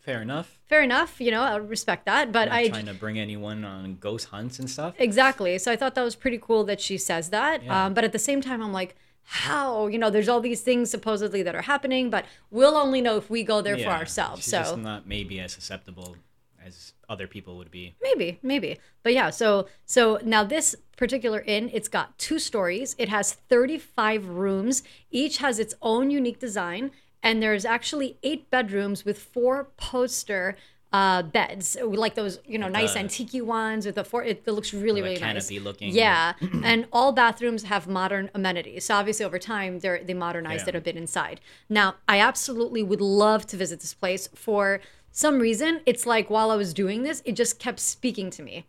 Fair 0.00 0.22
enough. 0.22 0.58
fair 0.66 0.82
enough, 0.82 1.20
you 1.20 1.30
know, 1.30 1.42
I 1.42 1.56
respect 1.56 2.06
that, 2.06 2.32
but 2.32 2.50
I 2.50 2.68
trying 2.68 2.86
to 2.86 2.94
bring 2.94 3.18
anyone 3.18 3.62
on 3.64 3.96
ghost 3.96 4.28
hunts 4.28 4.58
and 4.58 4.68
stuff. 4.70 4.94
Exactly. 4.98 5.58
So 5.58 5.70
I 5.70 5.76
thought 5.76 5.94
that 5.96 6.02
was 6.02 6.14
pretty 6.16 6.38
cool 6.38 6.64
that 6.64 6.80
she 6.80 6.96
says 6.96 7.28
that. 7.30 7.62
Yeah. 7.62 7.86
Um, 7.86 7.94
but 7.94 8.04
at 8.04 8.12
the 8.12 8.18
same 8.18 8.40
time, 8.40 8.62
I'm 8.62 8.72
like, 8.72 8.96
how? 9.22 9.86
You 9.86 9.98
know, 9.98 10.08
there's 10.08 10.28
all 10.28 10.40
these 10.40 10.62
things 10.62 10.90
supposedly 10.90 11.42
that 11.42 11.54
are 11.54 11.60
happening, 11.62 12.08
but 12.08 12.24
we'll 12.50 12.76
only 12.76 13.02
know 13.02 13.16
if 13.18 13.28
we 13.28 13.42
go 13.42 13.60
there 13.60 13.76
for 13.76 13.90
ourselves. 13.90 14.42
She's 14.44 14.50
So 14.52 14.58
just 14.60 14.78
not 14.78 15.06
maybe 15.06 15.38
as 15.40 15.52
susceptible 15.52 16.16
as 16.64 16.94
other 17.10 17.26
people 17.26 17.58
would 17.58 17.70
be. 17.70 17.94
maybe, 18.02 18.38
maybe. 18.42 18.78
But 19.02 19.12
yeah, 19.12 19.28
so 19.28 19.68
so 19.84 20.18
now 20.24 20.42
this 20.44 20.74
particular 20.96 21.40
inn, 21.46 21.68
it's 21.74 21.88
got 21.88 22.16
two 22.18 22.38
stories. 22.38 22.96
It 22.98 23.10
has 23.10 23.34
35 23.34 24.26
rooms. 24.26 24.82
Each 25.10 25.36
has 25.38 25.58
its 25.58 25.74
own 25.82 26.10
unique 26.10 26.38
design, 26.40 26.90
and 27.22 27.42
there's 27.42 27.64
actually 27.64 28.16
eight 28.22 28.50
bedrooms 28.50 29.04
with 29.04 29.18
four 29.18 29.68
poster 29.76 30.56
uh 30.90 31.22
beds 31.22 31.76
like 31.84 32.14
those 32.14 32.38
you 32.46 32.56
know 32.56 32.66
nice 32.68 32.96
antique 32.96 33.44
ones 33.44 33.84
with 33.84 33.94
the 33.94 34.02
four 34.04 34.24
it, 34.24 34.42
it 34.46 34.50
looks 34.52 34.72
really 34.72 35.02
really 35.02 35.14
nice 35.16 35.46
canopy 35.48 35.60
looking. 35.60 35.90
Yeah, 35.92 36.32
and 36.64 36.86
all 36.92 37.12
bathrooms 37.12 37.64
have 37.64 37.86
modern 37.86 38.30
amenities. 38.34 38.84
So 38.86 38.94
obviously, 38.94 39.26
over 39.26 39.38
time, 39.38 39.80
they're 39.80 40.02
they 40.02 40.14
modernized 40.14 40.66
Yeah. 40.66 40.70
it 40.70 40.76
a 40.76 40.80
bit 40.80 40.96
inside. 40.96 41.40
Now, 41.68 41.96
I 42.08 42.20
absolutely 42.20 42.82
would 42.82 43.02
love 43.02 43.46
to 43.48 43.56
visit 43.58 43.80
this 43.80 43.92
place 43.92 44.28
for 44.34 44.80
some 45.12 45.38
reason. 45.40 45.80
It's 45.84 46.06
like 46.06 46.30
while 46.30 46.50
I 46.50 46.56
was 46.56 46.72
doing 46.72 47.02
this, 47.02 47.20
it 47.26 47.32
just 47.32 47.58
kept 47.58 47.80
speaking 47.80 48.30
to 48.30 48.42
me 48.42 48.64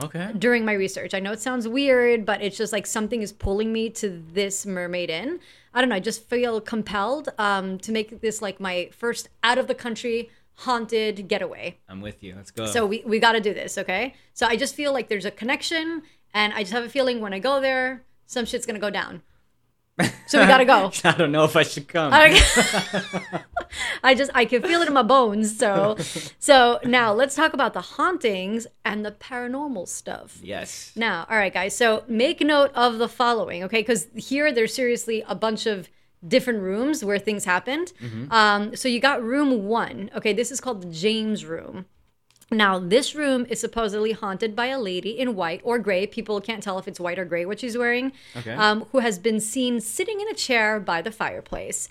Okay. 0.00 0.30
during 0.38 0.64
my 0.64 0.72
research. 0.72 1.12
I 1.12 1.20
know 1.20 1.32
it 1.32 1.40
sounds 1.40 1.68
weird, 1.68 2.24
but 2.24 2.40
it's 2.40 2.56
just 2.56 2.72
like 2.72 2.86
something 2.86 3.20
is 3.20 3.32
pulling 3.32 3.72
me 3.72 3.90
to 3.90 4.22
this 4.32 4.64
mermaid 4.64 5.10
inn. 5.10 5.40
I 5.74 5.80
don't 5.80 5.90
know. 5.90 5.96
I 5.96 6.00
just 6.00 6.24
feel 6.28 6.60
compelled 6.60 7.28
um, 7.38 7.78
to 7.78 7.92
make 7.92 8.20
this 8.20 8.40
like 8.40 8.60
my 8.60 8.88
first 8.92 9.28
out 9.42 9.58
of 9.58 9.66
the 9.66 9.74
country 9.74 10.30
haunted 10.54 11.28
getaway. 11.28 11.78
I'm 11.88 12.00
with 12.00 12.22
you. 12.22 12.34
Let's 12.36 12.50
go. 12.50 12.66
So 12.66 12.86
we, 12.86 13.02
we 13.04 13.18
got 13.18 13.32
to 13.32 13.40
do 13.40 13.52
this, 13.52 13.76
okay? 13.78 14.14
So 14.34 14.46
I 14.46 14.56
just 14.56 14.74
feel 14.74 14.92
like 14.92 15.08
there's 15.08 15.24
a 15.24 15.30
connection, 15.30 16.02
and 16.32 16.52
I 16.52 16.60
just 16.60 16.72
have 16.72 16.84
a 16.84 16.88
feeling 16.88 17.20
when 17.20 17.32
I 17.32 17.38
go 17.38 17.60
there, 17.60 18.04
some 18.26 18.46
shit's 18.46 18.64
gonna 18.64 18.78
go 18.78 18.90
down. 18.90 19.22
So 20.26 20.40
we 20.40 20.46
gotta 20.46 20.64
go. 20.64 20.90
I 21.04 21.12
don't 21.12 21.32
know 21.32 21.44
if 21.44 21.54
I 21.54 21.64
should 21.64 21.86
come. 21.86 22.12
I 24.04 24.14
just 24.14 24.30
I 24.34 24.44
can 24.44 24.62
feel 24.62 24.82
it 24.82 24.88
in 24.88 24.94
my 24.94 25.02
bones. 25.02 25.56
So 25.56 25.96
so 26.38 26.78
now 26.84 27.12
let's 27.12 27.34
talk 27.34 27.52
about 27.52 27.74
the 27.74 27.80
hauntings 27.80 28.66
and 28.84 29.04
the 29.04 29.12
paranormal 29.12 29.88
stuff. 29.88 30.38
yes. 30.42 30.92
Now, 30.96 31.26
all 31.28 31.36
right, 31.36 31.52
guys. 31.52 31.76
So 31.76 32.04
make 32.08 32.40
note 32.40 32.70
of 32.74 32.98
the 32.98 33.08
following, 33.08 33.64
okay? 33.64 33.80
Because 33.80 34.08
here 34.14 34.52
there's 34.52 34.74
seriously 34.74 35.24
a 35.26 35.34
bunch 35.34 35.66
of 35.66 35.88
different 36.26 36.60
rooms 36.60 37.04
where 37.04 37.18
things 37.18 37.44
happened. 37.44 37.92
Um, 38.30 38.76
so 38.76 38.88
you 38.88 39.00
got 39.00 39.22
room 39.22 39.64
one. 39.66 40.10
Okay, 40.14 40.32
this 40.32 40.50
is 40.52 40.60
called 40.60 40.82
the 40.82 40.88
James 40.92 41.44
room. 41.44 41.86
Now, 42.50 42.78
this 42.78 43.14
room 43.14 43.46
is 43.48 43.58
supposedly 43.60 44.12
haunted 44.12 44.54
by 44.54 44.66
a 44.66 44.78
lady 44.78 45.18
in 45.18 45.34
white 45.34 45.62
or 45.64 45.78
gray. 45.78 46.06
People 46.06 46.40
can't 46.40 46.62
tell 46.62 46.78
if 46.78 46.86
it's 46.86 47.00
white 47.00 47.18
or 47.18 47.24
gray 47.24 47.46
what 47.46 47.58
she's 47.60 47.76
wearing. 47.78 48.12
Okay. 48.36 48.52
Um, 48.52 48.84
who 48.92 48.98
has 48.98 49.18
been 49.18 49.40
seen 49.40 49.80
sitting 49.80 50.20
in 50.20 50.28
a 50.28 50.34
chair 50.34 50.78
by 50.78 51.00
the 51.02 51.10
fireplace. 51.10 51.88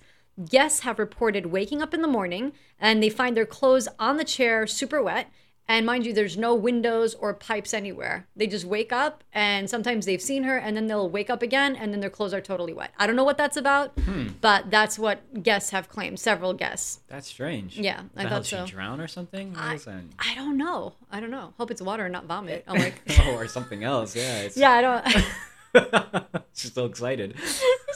Guests 0.49 0.81
have 0.81 0.99
reported 0.99 1.47
waking 1.47 1.81
up 1.81 1.93
in 1.93 2.01
the 2.01 2.07
morning 2.07 2.53
and 2.79 3.01
they 3.01 3.09
find 3.09 3.35
their 3.35 3.45
clothes 3.45 3.87
on 3.99 4.17
the 4.17 4.23
chair 4.23 4.65
super 4.67 5.01
wet. 5.01 5.31
And 5.67 5.85
mind 5.85 6.05
you, 6.05 6.11
there's 6.11 6.35
no 6.35 6.53
windows 6.53 7.13
or 7.13 7.33
pipes 7.33 7.73
anywhere. 7.73 8.27
They 8.35 8.45
just 8.45 8.65
wake 8.65 8.91
up 8.91 9.23
and 9.31 9.69
sometimes 9.69 10.05
they've 10.05 10.21
seen 10.21 10.43
her 10.43 10.57
and 10.57 10.75
then 10.75 10.87
they'll 10.87 11.09
wake 11.09 11.29
up 11.29 11.41
again 11.41 11.77
and 11.77 11.93
then 11.93 12.01
their 12.01 12.09
clothes 12.09 12.33
are 12.33 12.41
totally 12.41 12.73
wet. 12.73 12.91
I 12.97 13.07
don't 13.07 13.15
know 13.15 13.23
what 13.23 13.37
that's 13.37 13.55
about, 13.55 13.91
hmm. 13.97 14.29
but 14.41 14.69
that's 14.69 14.99
what 14.99 15.43
guests 15.43 15.69
have 15.69 15.87
claimed, 15.87 16.19
several 16.19 16.53
guests. 16.53 16.99
That's 17.07 17.27
strange. 17.27 17.77
Yeah, 17.77 18.01
I 18.17 18.23
the 18.23 18.29
hell, 18.29 18.39
thought 18.39 18.45
so. 18.47 18.65
she 18.65 18.71
drown 18.71 18.99
or 18.99 19.07
something? 19.07 19.55
I? 19.55 19.79
I 20.19 20.35
don't 20.35 20.57
know. 20.57 20.95
I 21.09 21.21
don't 21.21 21.31
know. 21.31 21.53
Hope 21.57 21.71
it's 21.71 21.81
water 21.81 22.03
and 22.03 22.11
not 22.11 22.25
vomit. 22.25 22.65
I'm 22.67 22.77
like, 22.81 23.01
oh, 23.21 23.35
or 23.35 23.47
something 23.47 23.83
else. 23.83 24.13
Yeah. 24.13 24.39
It's, 24.41 24.57
yeah, 24.57 24.71
I 24.71 24.81
don't. 24.81 25.07
She's 26.53 26.73
so 26.73 26.85
excited. 26.85 27.35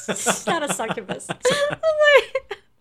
She's 0.06 0.48
not 0.48 0.70
a 0.70 0.74
succubus. 0.74 1.28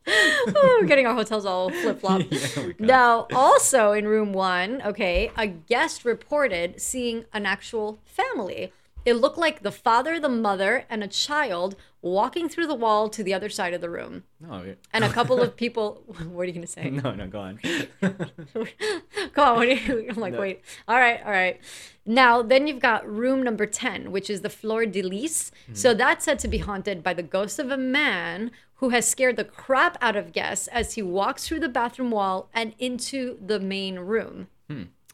Oh, 0.07 0.79
we're 0.81 0.87
getting 0.87 1.07
our 1.07 1.15
hotels 1.15 1.47
all 1.47 1.71
flip 1.71 2.01
flop. 2.01 2.21
Yeah, 2.31 2.73
Now, 2.79 3.27
also 3.33 3.93
in 3.93 4.07
room 4.07 4.35
one, 4.35 4.83
okay, 4.83 5.31
a 5.37 5.47
guest 5.47 6.05
reported 6.05 6.81
seeing 6.81 7.25
an 7.33 7.47
actual 7.47 8.01
family. 8.05 8.71
It 9.07 9.15
looked 9.15 9.39
like 9.39 9.63
the 9.63 9.73
father, 9.73 10.21
the 10.21 10.29
mother, 10.29 10.85
and 10.91 11.03
a 11.03 11.09
child 11.09 11.75
walking 12.05 12.49
through 12.51 12.67
the 12.67 12.75
wall 12.75 13.09
to 13.09 13.23
the 13.25 13.33
other 13.35 13.49
side 13.49 13.73
of 13.75 13.81
the 13.81 13.89
room. 13.89 14.25
No, 14.41 14.57
it- 14.59 14.79
And 14.93 15.03
a 15.05 15.09
couple 15.09 15.41
of 15.41 15.57
people. 15.65 16.03
What 16.35 16.43
are 16.43 16.45
you 16.45 16.53
going 16.53 16.67
to 16.67 16.67
say? 16.71 16.91
no, 16.91 17.15
no, 17.15 17.27
go 17.27 17.41
on. 17.41 17.59
go 19.33 19.43
on, 19.43 19.57
what 19.57 19.67
are 19.69 19.73
you, 19.73 20.07
I'm 20.11 20.17
like, 20.17 20.35
No. 20.35 20.41
wait. 20.41 20.61
All 20.87 20.97
right, 20.99 21.21
all 21.25 21.31
right. 21.33 21.61
Now, 22.07 22.43
then 22.43 22.67
you've 22.67 22.81
got 22.81 23.09
room 23.09 23.43
number 23.43 23.67
10, 23.67 24.13
which 24.13 24.29
is 24.29 24.43
the 24.43 24.51
Fleur 24.51 24.87
de 24.87 25.03
Lis. 25.03 25.51
Hmm. 25.67 25.75
So 25.75 25.95
that's 25.95 26.25
said 26.25 26.39
to 26.41 26.49
be 26.49 26.59
haunted 26.59 27.03
by 27.03 27.15
the 27.15 27.23
ghost 27.23 27.59
of 27.59 27.71
a 27.71 27.77
man 27.79 28.51
who 28.77 28.91
has 28.91 29.07
scared 29.09 29.37
the 29.37 29.45
crap 29.45 29.97
out 30.03 30.17
of 30.17 30.33
guests 30.33 30.69
as 30.69 30.95
he 30.95 31.03
walks 31.03 31.49
through 31.49 31.61
the 31.61 31.69
bathroom 31.69 32.11
wall 32.11 32.51
and 32.53 32.75
into 32.79 33.39
the 33.45 33.59
main 33.61 33.99
room. 33.99 34.49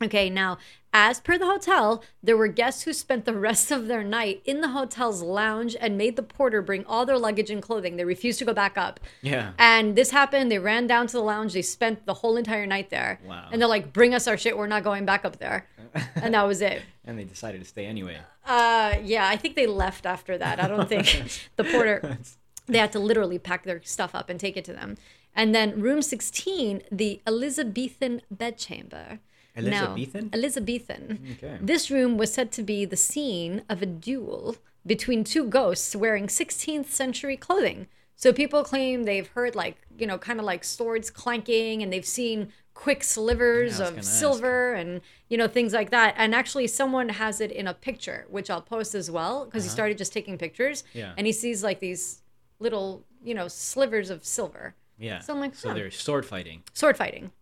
Okay, 0.03 0.31
now, 0.31 0.57
as 0.93 1.21
per 1.21 1.39
the 1.39 1.47
hotel, 1.47 2.03
there 2.23 2.37
were 2.37 2.49
guests 2.49 2.83
who 2.83 2.93
spent 2.93 3.25
the 3.25 3.37
rest 3.37 3.71
of 3.71 3.87
their 3.87 4.03
night 4.03 4.43
in 4.45 4.61
the 4.61 4.69
hotel's 4.69 5.23
lounge 5.23 5.77
and 5.81 5.97
made 5.97 6.17
the 6.17 6.23
porter 6.23 6.63
bring 6.63 6.85
all 6.85 7.07
their 7.07 7.19
luggage 7.19 7.51
and 7.51 7.63
clothing. 7.63 7.97
They 7.97 8.05
refused 8.05 8.39
to 8.41 8.45
go 8.45 8.53
back 8.53 8.77
up. 8.77 8.99
Yeah. 9.23 9.53
And 9.59 9.95
this 9.95 10.11
happened. 10.11 10.51
They 10.51 10.59
ran 10.59 10.87
down 10.87 11.07
to 11.09 11.13
the 11.13 11.23
lounge. 11.23 11.53
They 11.53 11.63
spent 11.63 12.07
the 12.07 12.15
whole 12.15 12.37
entire 12.37 12.67
night 12.67 12.91
there. 12.91 13.21
Wow. 13.25 13.49
And 13.53 13.61
they're 13.61 13.69
like, 13.69 13.93
bring 13.93 14.15
us 14.15 14.27
our 14.27 14.37
shit. 14.37 14.57
We're 14.57 14.67
not 14.67 14.83
going 14.83 15.05
back 15.05 15.25
up 15.25 15.39
there. 15.39 15.67
and 16.17 16.35
that 16.35 16.47
was 16.47 16.61
it. 16.61 16.83
And 17.05 17.19
they 17.19 17.25
decided 17.25 17.61
to 17.61 17.67
stay 17.67 17.87
anyway. 17.87 18.19
Uh, 18.45 18.97
yeah, 19.03 19.29
I 19.29 19.37
think 19.37 19.57
they 19.57 19.67
left 19.67 20.07
after 20.07 20.39
that. 20.39 20.63
I 20.63 20.69
don't 20.69 20.89
think 20.89 21.41
the 21.57 21.65
porter, 21.65 22.19
they 22.67 22.79
had 22.79 22.93
to 22.93 22.99
literally 22.99 23.39
pack 23.39 23.65
their 23.65 23.83
stuff 23.83 24.15
up 24.15 24.29
and 24.29 24.39
take 24.39 24.57
it 24.57 24.65
to 24.67 24.73
them. 24.73 24.97
And 25.35 25.55
then 25.55 25.81
room 25.81 26.03
16, 26.03 26.83
the 26.91 27.21
Elizabethan 27.27 28.23
bedchamber. 28.31 29.21
Elizabethan? 29.57 30.31
Elizabethan. 30.33 31.37
Okay. 31.37 31.59
This 31.61 31.91
room 31.91 32.17
was 32.17 32.33
said 32.33 32.53
to 32.53 32.63
be 32.63 32.85
the 32.85 32.97
scene 32.97 33.63
of 33.69 33.83
a 33.83 33.87
duel 33.87 34.57
between 34.87 35.25
two 35.25 35.45
ghosts 35.45 35.95
wearing 35.95 36.27
16th 36.27 36.87
century 36.87 37.37
clothing. 37.37 37.87
So 38.17 38.33
people 38.33 38.63
claim 38.65 39.05
they've 39.05 39.27
heard 39.29 39.55
like, 39.55 39.77
you 39.99 40.07
know, 40.07 40.19
kind 40.19 40.39
of 40.39 40.45
like 40.45 40.63
swords 40.65 41.11
clanking 41.11 41.83
and 41.83 41.93
they've 41.93 42.05
seen 42.05 42.53
quick 42.75 43.03
slivers 43.03 43.79
Yeah, 43.79 43.87
of 43.87 43.91
gonna 43.91 43.99
ask. 44.01 44.19
silver 44.21 44.73
and, 44.75 45.01
you 45.29 45.37
know, 45.37 45.49
things 45.49 45.73
like 45.73 45.91
that. 45.91 46.15
And 46.17 46.35
actually 46.35 46.67
someone 46.67 47.09
has 47.11 47.41
it 47.41 47.51
in 47.51 47.67
a 47.67 47.75
picture, 47.75 48.27
which 48.31 48.51
I'll 48.51 48.63
post 48.63 48.95
as 48.95 49.11
well 49.11 49.45
because 49.47 49.65
he 49.65 49.71
started 49.71 49.99
just 49.99 50.13
taking 50.13 50.39
pictures 50.39 50.83
Uh-huh. 50.83 50.99
Yeah. 50.99 51.13
and 51.17 51.27
he 51.27 51.33
sees 51.33 51.63
like 51.65 51.81
these 51.81 52.23
little, 52.59 53.05
you 53.25 53.35
know, 53.35 53.49
slivers 53.49 54.11
of 54.11 54.25
silver. 54.25 54.75
Yeah. 54.99 55.21
So 55.21 55.33
I'm 55.35 55.41
like, 55.41 55.55
so 55.55 55.73
they're 55.75 55.91
sword 55.91 56.27
fighting. 56.27 56.63
sword 56.75 56.97
fighting. 56.97 57.33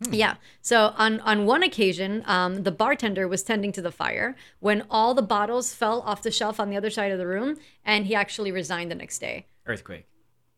Yeah. 0.00 0.34
So 0.60 0.92
on 0.96 1.20
on 1.20 1.46
one 1.46 1.62
occasion, 1.62 2.22
um, 2.26 2.62
the 2.64 2.70
bartender 2.70 3.26
was 3.26 3.42
tending 3.42 3.72
to 3.72 3.82
the 3.82 3.90
fire 3.90 4.36
when 4.60 4.84
all 4.90 5.14
the 5.14 5.22
bottles 5.22 5.74
fell 5.74 6.02
off 6.02 6.22
the 6.22 6.30
shelf 6.30 6.60
on 6.60 6.70
the 6.70 6.76
other 6.76 6.90
side 6.90 7.12
of 7.12 7.18
the 7.18 7.26
room, 7.26 7.56
and 7.84 8.06
he 8.06 8.14
actually 8.14 8.52
resigned 8.52 8.90
the 8.90 8.94
next 8.94 9.18
day. 9.18 9.46
Earthquake. 9.66 10.06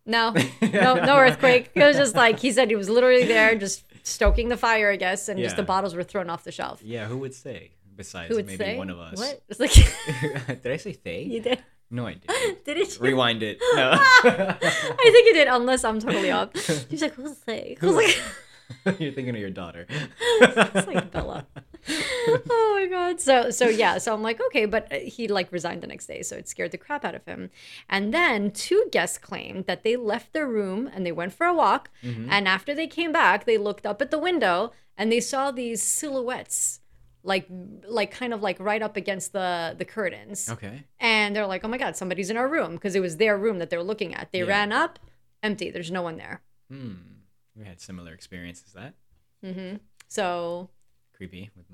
No, 0.04 0.34
no, 0.62 0.94
no 0.94 1.18
earthquake. 1.18 1.70
It 1.74 1.84
was 1.84 1.96
just 1.96 2.16
like 2.16 2.40
he 2.40 2.50
said 2.50 2.70
he 2.70 2.76
was 2.76 2.88
literally 2.88 3.24
there, 3.26 3.54
just 3.54 3.84
stoking 4.02 4.48
the 4.48 4.56
fire, 4.56 4.90
I 4.90 4.96
guess, 4.96 5.28
and 5.28 5.38
just 5.38 5.56
the 5.56 5.62
bottles 5.62 5.94
were 5.94 6.02
thrown 6.02 6.30
off 6.30 6.44
the 6.44 6.52
shelf. 6.52 6.80
Yeah, 6.82 7.06
who 7.06 7.18
would 7.18 7.34
say? 7.34 7.72
Besides 7.94 8.28
Who 8.28 8.36
would 8.36 8.46
maybe 8.46 8.64
say 8.64 8.78
one 8.78 8.90
of 8.90 9.00
us. 9.00 9.18
What? 9.18 9.42
It's 9.48 9.58
like 9.58 9.72
did 10.62 10.72
I 10.72 10.76
say 10.76 10.96
they? 11.02 11.22
you 11.22 11.40
did. 11.40 11.58
No, 11.90 12.06
I 12.06 12.14
didn't. 12.14 12.64
Did 12.64 12.76
it? 12.76 12.98
Rewind 13.00 13.42
it. 13.42 13.58
No. 13.74 13.90
I 13.94 15.10
think 15.12 15.26
you 15.26 15.34
did, 15.34 15.48
unless 15.48 15.84
I'm 15.84 15.98
totally 15.98 16.30
off. 16.30 16.52
He's 16.88 17.02
like, 17.02 17.14
who's 17.14 17.36
say? 17.38 17.76
Who's 17.80 17.96
like? 17.96 18.20
You're 18.98 19.12
thinking 19.12 19.30
of 19.30 19.36
your 19.40 19.50
daughter. 19.50 19.86
it's 20.40 20.86
like 20.86 21.10
Bella. 21.10 21.46
oh 21.88 22.78
my 22.80 22.86
god. 22.90 23.20
So 23.20 23.50
so 23.50 23.68
yeah. 23.68 23.98
So 23.98 24.12
I'm 24.12 24.22
like, 24.22 24.40
okay, 24.48 24.66
but 24.66 24.92
uh, 24.92 24.96
he 24.96 25.28
like 25.28 25.50
resigned 25.52 25.82
the 25.82 25.86
next 25.86 26.06
day, 26.06 26.22
so 26.22 26.36
it 26.36 26.48
scared 26.48 26.70
the 26.72 26.78
crap 26.78 27.04
out 27.04 27.14
of 27.14 27.24
him. 27.24 27.50
And 27.88 28.12
then 28.12 28.50
two 28.50 28.86
guests 28.92 29.16
claimed 29.18 29.66
that 29.66 29.84
they 29.84 29.96
left 29.96 30.32
their 30.32 30.46
room 30.46 30.90
and 30.92 31.04
they 31.06 31.12
went 31.12 31.32
for 31.32 31.46
a 31.46 31.54
walk, 31.54 31.90
and 32.02 32.46
after 32.48 32.74
they 32.74 32.86
came 32.86 33.12
back, 33.12 33.44
they 33.46 33.58
looked 33.58 33.86
up 33.86 34.02
at 34.02 34.10
the 34.10 34.18
window 34.18 34.72
and 34.96 35.10
they 35.10 35.20
saw 35.20 35.50
these 35.50 35.82
silhouettes. 35.82 36.80
Like, 37.24 37.46
like, 37.86 38.12
kind 38.12 38.32
of 38.32 38.42
like 38.42 38.58
right 38.60 38.80
up 38.80 38.96
against 38.96 39.32
the 39.32 39.74
the 39.76 39.84
curtains, 39.84 40.48
Okay. 40.48 40.84
and 41.00 41.34
they're 41.34 41.46
like, 41.48 41.64
"Oh 41.64 41.68
my 41.68 41.76
god, 41.76 41.96
somebody's 41.96 42.30
in 42.30 42.36
our 42.36 42.48
room!" 42.48 42.74
Because 42.74 42.94
it 42.94 43.00
was 43.00 43.16
their 43.16 43.36
room 43.36 43.58
that 43.58 43.70
they 43.70 43.76
were 43.76 43.82
looking 43.82 44.14
at. 44.14 44.30
They 44.30 44.38
Yeah. 44.40 44.46
ran 44.56 44.72
up, 44.72 44.98
empty. 45.42 45.70
There's 45.70 45.90
no 45.90 46.00
one 46.02 46.16
there. 46.16 46.40
Hmm. 46.70 46.92
We 47.58 47.64
had 47.64 47.80
similar 47.80 48.12
experiences. 48.12 48.72
That 48.74 48.94
Mm-hmm. 49.44 49.76
So 50.08 50.70
creepy 51.16 51.50
with 51.56 51.66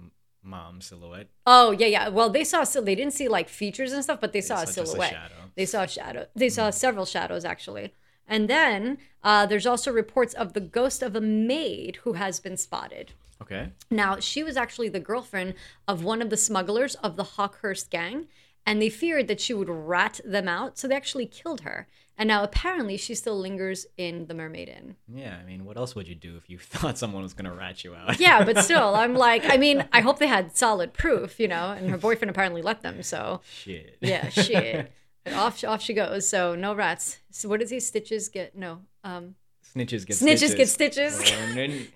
mom 0.42 0.80
silhouette. 0.80 1.28
Oh 1.46 1.70
yeah, 1.72 1.86
yeah. 1.86 2.08
Well, 2.08 2.30
they 2.30 2.44
saw 2.44 2.64
so 2.64 2.80
they 2.80 2.94
didn't 2.94 3.14
see 3.14 3.28
like 3.28 3.48
features 3.48 3.92
and 3.92 4.02
stuff, 4.02 4.20
but 4.20 4.32
they 4.32 4.40
saw 4.40 4.56
a 4.56 4.58
saw 4.58 4.64
just 4.66 4.78
a 4.78 4.86
silhouette. 4.86 5.10
shadow. 5.12 5.34
They 5.56 5.66
saw 5.66 5.82
a 5.82 5.88
shadow. 5.88 6.26
They 6.34 6.48
saw 6.48 6.70
several 6.70 7.06
shadows 7.06 7.44
actually. 7.44 7.94
And 8.26 8.48
then 8.48 8.98
uh, 9.22 9.44
there's 9.46 9.66
also 9.66 9.92
reports 9.92 10.32
of 10.32 10.54
the 10.54 10.60
ghost 10.60 11.02
of 11.02 11.14
a 11.14 11.20
maid 11.20 11.96
who 12.04 12.14
has 12.14 12.40
been 12.40 12.56
spotted. 12.56 13.12
Okay. 13.42 13.70
Now 13.90 14.18
she 14.18 14.42
was 14.42 14.56
actually 14.56 14.88
the 14.88 15.00
girlfriend 15.00 15.54
of 15.86 16.04
one 16.04 16.22
of 16.22 16.30
the 16.30 16.36
smugglers 16.36 16.94
of 16.96 17.16
the 17.16 17.24
Hawkhurst 17.24 17.90
gang, 17.90 18.28
and 18.64 18.80
they 18.80 18.88
feared 18.88 19.28
that 19.28 19.40
she 19.40 19.52
would 19.52 19.68
rat 19.68 20.20
them 20.24 20.48
out, 20.48 20.78
so 20.78 20.88
they 20.88 20.96
actually 20.96 21.26
killed 21.26 21.62
her. 21.62 21.86
And 22.16 22.28
now 22.28 22.44
apparently 22.44 22.96
she 22.96 23.14
still 23.14 23.38
lingers 23.38 23.86
in 23.96 24.26
the 24.26 24.34
Mermaid 24.34 24.68
Inn. 24.68 24.96
Yeah. 25.12 25.36
I 25.40 25.44
mean, 25.44 25.64
what 25.64 25.76
else 25.76 25.94
would 25.96 26.06
you 26.06 26.14
do 26.14 26.36
if 26.36 26.48
you 26.48 26.58
thought 26.72 26.96
someone 26.98 27.22
was 27.22 27.34
gonna 27.34 27.52
rat 27.54 27.82
you 27.84 27.94
out? 27.94 28.20
Yeah, 28.20 28.44
but 28.44 28.58
still, 28.64 28.94
I'm 28.94 29.14
like, 29.14 29.42
I 29.48 29.56
mean, 29.56 29.84
I 29.92 30.00
hope 30.00 30.18
they 30.18 30.26
had 30.28 30.56
solid 30.56 30.92
proof, 30.92 31.40
you 31.40 31.48
know. 31.48 31.70
And 31.72 31.90
her 31.90 31.98
boyfriend 31.98 32.30
apparently 32.30 32.62
let 32.62 32.82
them, 32.82 33.02
so 33.02 33.40
Shit. 33.50 33.96
Yeah, 34.00 34.28
shit. 34.28 34.92
off 35.34 35.64
off 35.64 35.82
she 35.82 35.94
goes. 35.94 36.28
So 36.28 36.54
no 36.54 36.74
rats. 36.74 37.18
So 37.30 37.48
what 37.48 37.60
does 37.60 37.70
he? 37.70 37.80
Stitches 37.80 38.28
get 38.28 38.56
no. 38.56 38.80
Um, 39.02 39.34
Snitches 39.74 40.06
get 40.06 40.16
stitches. 40.16 40.52
snitches 40.52 40.56
get 40.56 40.68
stitches. 40.68 41.14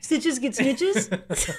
Stitches 0.00 0.38
get 0.40 0.52
snitches. 0.54 1.54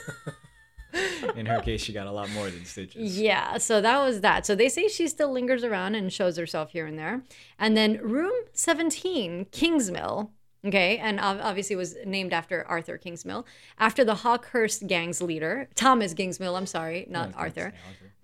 In 1.36 1.46
her 1.46 1.62
case, 1.62 1.82
she 1.82 1.94
got 1.94 2.08
a 2.08 2.12
lot 2.12 2.30
more 2.32 2.50
than 2.50 2.66
stitches. 2.66 3.20
yeah. 3.20 3.58
So 3.58 3.82
that 3.82 4.00
was 4.00 4.22
that. 4.22 4.46
So 4.46 4.56
they 4.56 4.70
say 4.70 4.88
she 4.88 5.08
still 5.08 5.32
lingers 5.32 5.64
around 5.64 5.96
and 5.96 6.12
shows 6.12 6.38
herself 6.38 6.72
here 6.72 6.86
and 6.86 6.98
there. 6.98 7.24
And 7.58 7.76
then 7.78 7.98
room 8.02 8.34
seventeen, 8.54 9.46
Kingsmill. 9.52 10.30
Okay, 10.66 10.98
and 10.98 11.22
obviously 11.22 11.78
was 11.78 11.96
named 12.06 12.34
after 12.34 12.68
Arthur 12.68 12.98
Kingsmill, 12.98 13.46
after 13.78 14.04
the 14.04 14.16
Hawkhurst 14.16 14.88
gang's 14.88 15.22
leader, 15.22 15.70
Thomas 15.74 16.14
Kingsmill. 16.14 16.58
I'm 16.58 16.66
sorry, 16.66 17.08
not 17.10 17.34
Arthur. 17.34 17.72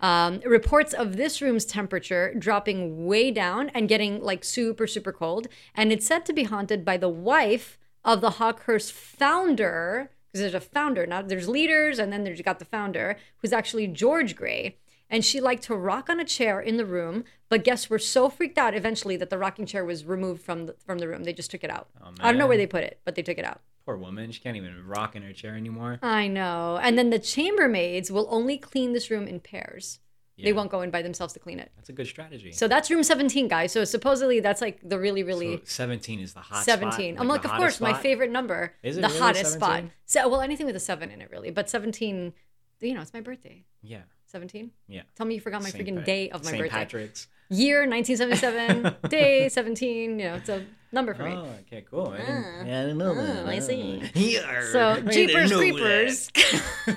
um, 0.00 0.40
reports 0.44 0.92
of 0.92 1.16
this 1.16 1.40
room's 1.40 1.64
temperature 1.64 2.34
dropping 2.38 3.06
way 3.06 3.30
down 3.30 3.70
and 3.70 3.88
getting 3.88 4.20
like 4.22 4.44
super 4.44 4.86
super 4.86 5.12
cold 5.12 5.48
and 5.74 5.90
it's 5.90 6.06
said 6.06 6.26
to 6.26 6.34
be 6.34 6.42
haunted 6.42 6.84
by 6.84 6.98
the 6.98 7.08
wife 7.08 7.78
of 8.04 8.20
the 8.20 8.32
hawkhurst 8.32 8.92
founder 8.92 10.10
because 10.36 10.52
there's 10.52 10.62
a 10.62 10.68
founder 10.68 11.06
now 11.06 11.22
there's 11.22 11.48
leaders 11.48 11.98
and 11.98 12.12
then 12.12 12.24
there's 12.24 12.42
got 12.42 12.58
the 12.58 12.64
founder 12.64 13.16
who's 13.38 13.52
actually 13.52 13.86
george 13.86 14.36
gray 14.36 14.76
and 15.08 15.24
she 15.24 15.40
liked 15.40 15.62
to 15.62 15.74
rock 15.74 16.10
on 16.10 16.20
a 16.20 16.24
chair 16.24 16.60
in 16.60 16.76
the 16.76 16.84
room 16.84 17.24
but 17.48 17.64
guests 17.64 17.88
were 17.88 17.98
so 17.98 18.28
freaked 18.28 18.58
out 18.58 18.74
eventually 18.74 19.16
that 19.16 19.30
the 19.30 19.38
rocking 19.38 19.66
chair 19.66 19.84
was 19.84 20.04
removed 20.04 20.42
from 20.42 20.66
the, 20.66 20.74
from 20.84 20.98
the 20.98 21.08
room 21.08 21.24
they 21.24 21.32
just 21.32 21.50
took 21.50 21.64
it 21.64 21.70
out 21.70 21.88
oh, 22.02 22.10
i 22.20 22.30
don't 22.30 22.38
know 22.38 22.46
where 22.46 22.56
they 22.56 22.66
put 22.66 22.84
it 22.84 23.00
but 23.04 23.14
they 23.14 23.22
took 23.22 23.38
it 23.38 23.44
out 23.44 23.60
Poor 23.86 23.96
woman. 23.96 24.32
She 24.32 24.40
can't 24.40 24.56
even 24.56 24.84
rock 24.84 25.14
in 25.14 25.22
her 25.22 25.32
chair 25.32 25.54
anymore. 25.54 26.00
I 26.02 26.26
know. 26.26 26.80
And 26.82 26.98
then 26.98 27.10
the 27.10 27.20
chambermaids 27.20 28.10
will 28.10 28.26
only 28.30 28.58
clean 28.58 28.92
this 28.92 29.12
room 29.12 29.28
in 29.28 29.38
pairs. 29.38 30.00
They 30.38 30.52
won't 30.52 30.70
go 30.70 30.82
in 30.82 30.90
by 30.90 31.00
themselves 31.02 31.32
to 31.32 31.38
clean 31.38 31.58
it. 31.58 31.72
That's 31.76 31.88
a 31.88 31.92
good 31.92 32.06
strategy. 32.06 32.52
So 32.52 32.68
that's 32.68 32.90
room 32.90 33.02
17, 33.02 33.48
guys. 33.48 33.72
So 33.72 33.84
supposedly 33.84 34.40
that's 34.40 34.60
like 34.60 34.80
the 34.86 34.98
really, 34.98 35.22
So 35.22 35.26
really 35.28 35.62
17 35.64 36.20
is 36.20 36.34
the 36.34 36.40
hot 36.40 36.64
17. 36.64 37.14
spot. 37.14 37.20
I'm 37.22 37.28
like, 37.28 37.44
of 37.44 37.52
course, 37.52 37.80
my 37.80 37.92
spot? 37.92 38.02
favorite 38.02 38.30
number. 38.30 38.74
Is 38.82 38.98
it 38.98 39.00
the 39.00 39.08
really 39.08 39.18
hottest 39.20 39.52
17? 39.54 39.60
spot. 39.88 39.92
So, 40.04 40.28
well, 40.28 40.42
anything 40.42 40.66
with 40.66 40.76
a 40.76 40.80
seven 40.80 41.10
in 41.10 41.22
it, 41.22 41.30
really. 41.30 41.50
But 41.50 41.70
17, 41.70 42.32
you 42.80 42.94
know, 42.94 43.00
it's 43.00 43.14
my 43.14 43.20
birthday. 43.22 43.64
Yeah. 43.82 44.02
17. 44.26 44.70
Yeah. 44.88 45.02
Tell 45.14 45.24
me 45.26 45.36
you 45.36 45.40
forgot 45.40 45.62
my 45.62 45.70
Saint 45.70 45.86
freaking 45.86 45.96
Pat- 45.96 46.04
day 46.04 46.30
of 46.30 46.44
my 46.44 46.50
Saint 46.50 46.62
birthday. 46.64 46.76
Patrick's. 46.78 47.28
Year 47.48 47.86
1977, 47.88 48.96
day 49.08 49.48
17. 49.48 50.18
You 50.18 50.26
know, 50.26 50.34
it's 50.34 50.48
a 50.48 50.66
number 50.96 51.14
for 51.14 51.22
me. 51.22 51.32
Oh, 51.34 51.46
okay, 51.60 51.84
cool. 51.88 52.08
I 52.08 52.16
didn't, 52.18 52.44
Ah. 52.44 52.64
yeah, 52.66 52.78
I 52.80 52.82
didn't 52.82 52.98
know 52.98 53.14
that. 53.14 53.44
Oh, 53.44 53.48
I 53.48 53.58
see. 53.60 54.02
Yeah, 54.14 54.62
So, 54.72 55.00
Jeepers 55.02 55.52
Creepers. 55.52 56.30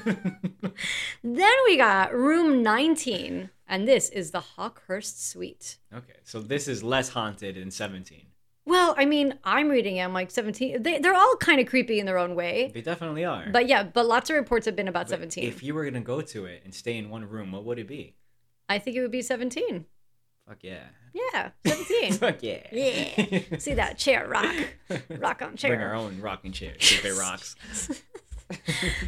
then 1.24 1.54
we 1.66 1.78
got 1.78 2.14
room 2.14 2.64
19, 2.64 3.50
and 3.68 3.88
this 3.88 4.10
is 4.10 4.32
the 4.32 4.42
Hawkhurst 4.58 5.20
Suite. 5.22 5.78
okay, 5.94 6.16
so 6.24 6.40
this 6.42 6.68
is 6.68 6.84
less 6.84 7.10
haunted 7.10 7.56
than 7.56 7.72
17. 7.72 8.26
Well, 8.66 8.94
I 8.98 9.06
mean, 9.06 9.34
I'm 9.44 9.68
reading 9.70 9.98
it. 9.98 10.04
I'm 10.04 10.14
like 10.14 10.30
17. 10.30 10.84
They, 10.84 11.00
they're 11.00 11.16
all 11.16 11.36
kind 11.38 11.60
of 11.60 11.66
creepy 11.68 12.00
in 12.00 12.06
their 12.06 12.20
own 12.20 12.36
way. 12.36 12.70
They 12.72 12.82
definitely 12.82 13.26
are. 13.26 13.48
But 13.52 13.68
yeah, 13.68 13.82
but 13.84 14.06
lots 14.06 14.30
of 14.30 14.36
reports 14.36 14.68
have 14.68 14.76
been 14.76 14.88
about 14.88 15.06
But 15.06 15.16
17. 15.16 15.44
If 15.44 15.64
you 15.64 15.74
were 15.74 15.84
gonna 15.86 16.02
go 16.02 16.22
to 16.22 16.46
it 16.46 16.62
and 16.64 16.74
stay 16.74 16.96
in 16.98 17.10
one 17.10 17.28
room, 17.28 17.52
what 17.52 17.66
would 17.66 17.80
it 17.80 17.88
be? 17.88 18.16
I 18.68 18.78
think 18.78 18.96
it 18.96 19.02
would 19.02 19.12
be 19.12 19.24
17. 19.24 19.86
Fuck 20.50 20.64
yeah. 20.64 20.86
Yeah, 21.14 21.50
17. 21.64 22.14
Fuck 22.14 22.42
yeah. 22.42 22.66
yeah. 22.72 23.58
See 23.60 23.76
that 23.76 24.00
chair 24.00 24.28
rock. 24.28 24.56
Rock 25.20 25.44
on 25.44 25.56
chair. 25.56 25.76
Bring 25.76 25.88
our 25.88 25.94
own 25.94 26.20
rocking 26.22 26.52
chair. 26.52 26.74
If 26.76 27.06
it 27.06 27.14
rocks. 27.14 27.56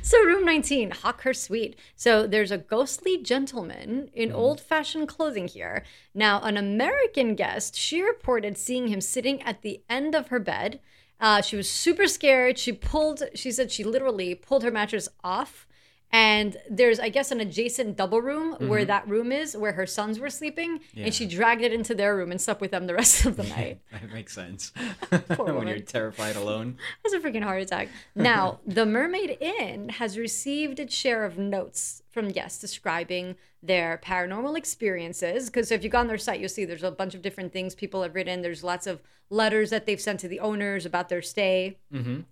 So, 0.04 0.23
room 0.23 0.45
19, 0.45 0.91
Hawkhurst 0.91 1.38
Suite. 1.38 1.75
So, 1.95 2.27
there's 2.27 2.51
a 2.51 2.60
ghostly 2.60 3.17
gentleman 3.17 4.12
in 4.13 4.32
old 4.32 4.62
fashioned 4.62 5.08
clothing 5.08 5.47
here. 5.47 5.84
Now, 6.13 6.41
an 6.41 6.58
American 6.58 7.34
guest, 7.34 7.75
she 7.75 8.04
reported 8.04 8.56
seeing 8.56 8.89
him 8.89 9.01
sitting 9.01 9.41
at 9.41 9.63
the 9.63 9.82
end 9.89 10.13
of 10.13 10.27
her 10.27 10.38
bed. 10.38 10.80
Uh, 11.19 11.41
she 11.41 11.56
was 11.56 11.67
super 11.67 12.06
scared. 12.06 12.60
She 12.60 12.71
pulled, 12.71 13.23
she 13.34 13.51
said 13.51 13.71
she 13.71 13.84
literally 13.84 14.36
pulled 14.36 14.62
her 14.62 14.69
mattress 14.69 15.10
off 15.23 15.65
And 16.13 16.58
there's, 16.69 17.00
I 17.00 17.08
guess, 17.10 17.32
an 17.32 17.39
adjacent 17.39 17.95
double 17.95 18.21
room 18.21 18.54
where 18.67 18.84
that 18.84 19.08
room 19.08 19.32
is, 19.32 19.56
where 19.56 19.71
her 19.74 19.86
sons 19.88 20.19
were 20.19 20.30
sleeping, 20.30 20.80
Mm-hmm. 20.80 21.00
Yeah. 21.00 21.06
and 21.06 21.13
she 21.13 21.26
dragged 21.26 21.62
it 21.62 21.71
into 21.74 21.95
their 21.95 22.15
room 22.17 22.32
and 22.32 22.39
slept 22.41 22.60
with 22.62 22.71
them 22.71 22.86
the 22.88 22.93
rest 22.93 23.26
of 23.26 23.38
the 23.38 23.43
night. 23.58 23.80
that 23.91 24.12
makes 24.12 24.34
sense. 24.34 24.71
When 25.38 25.67
you're 25.67 25.80
terrified 25.80 26.36
alone. 26.36 26.78
That's 27.04 27.13
a 27.15 27.19
freaking 27.19 27.43
heart 27.43 27.62
attack. 27.62 27.88
Now, 28.15 28.60
the 28.65 28.86
Mermaid 28.86 29.38
Inn 29.39 29.89
has 29.89 30.17
received 30.17 30.80
its 30.80 30.93
share 30.93 31.24
of 31.24 31.38
notes 31.38 32.04
from 32.10 32.30
guests 32.30 32.60
describing 32.60 33.36
their 33.63 34.00
paranormal 34.04 34.58
experiences. 34.58 35.50
Because 35.50 35.71
if 35.71 35.84
you 35.84 35.89
go 35.89 36.00
on 36.00 36.08
their 36.08 36.17
site, 36.17 36.39
you'll 36.39 36.50
see 36.50 36.65
there's 36.65 36.84
a 36.84 36.91
bunch 36.91 37.13
of 37.15 37.21
different 37.21 37.54
things 37.54 37.74
people 37.76 38.02
have 38.04 38.15
written. 38.15 38.41
There's 38.41 38.63
lots 38.63 38.88
of 38.88 39.02
letters 39.30 39.69
that 39.69 39.86
they've 39.86 40.02
sent 40.02 40.19
to 40.21 40.28
the 40.28 40.39
owners 40.41 40.86
about 40.86 41.08
their 41.10 41.21
stay. 41.21 41.78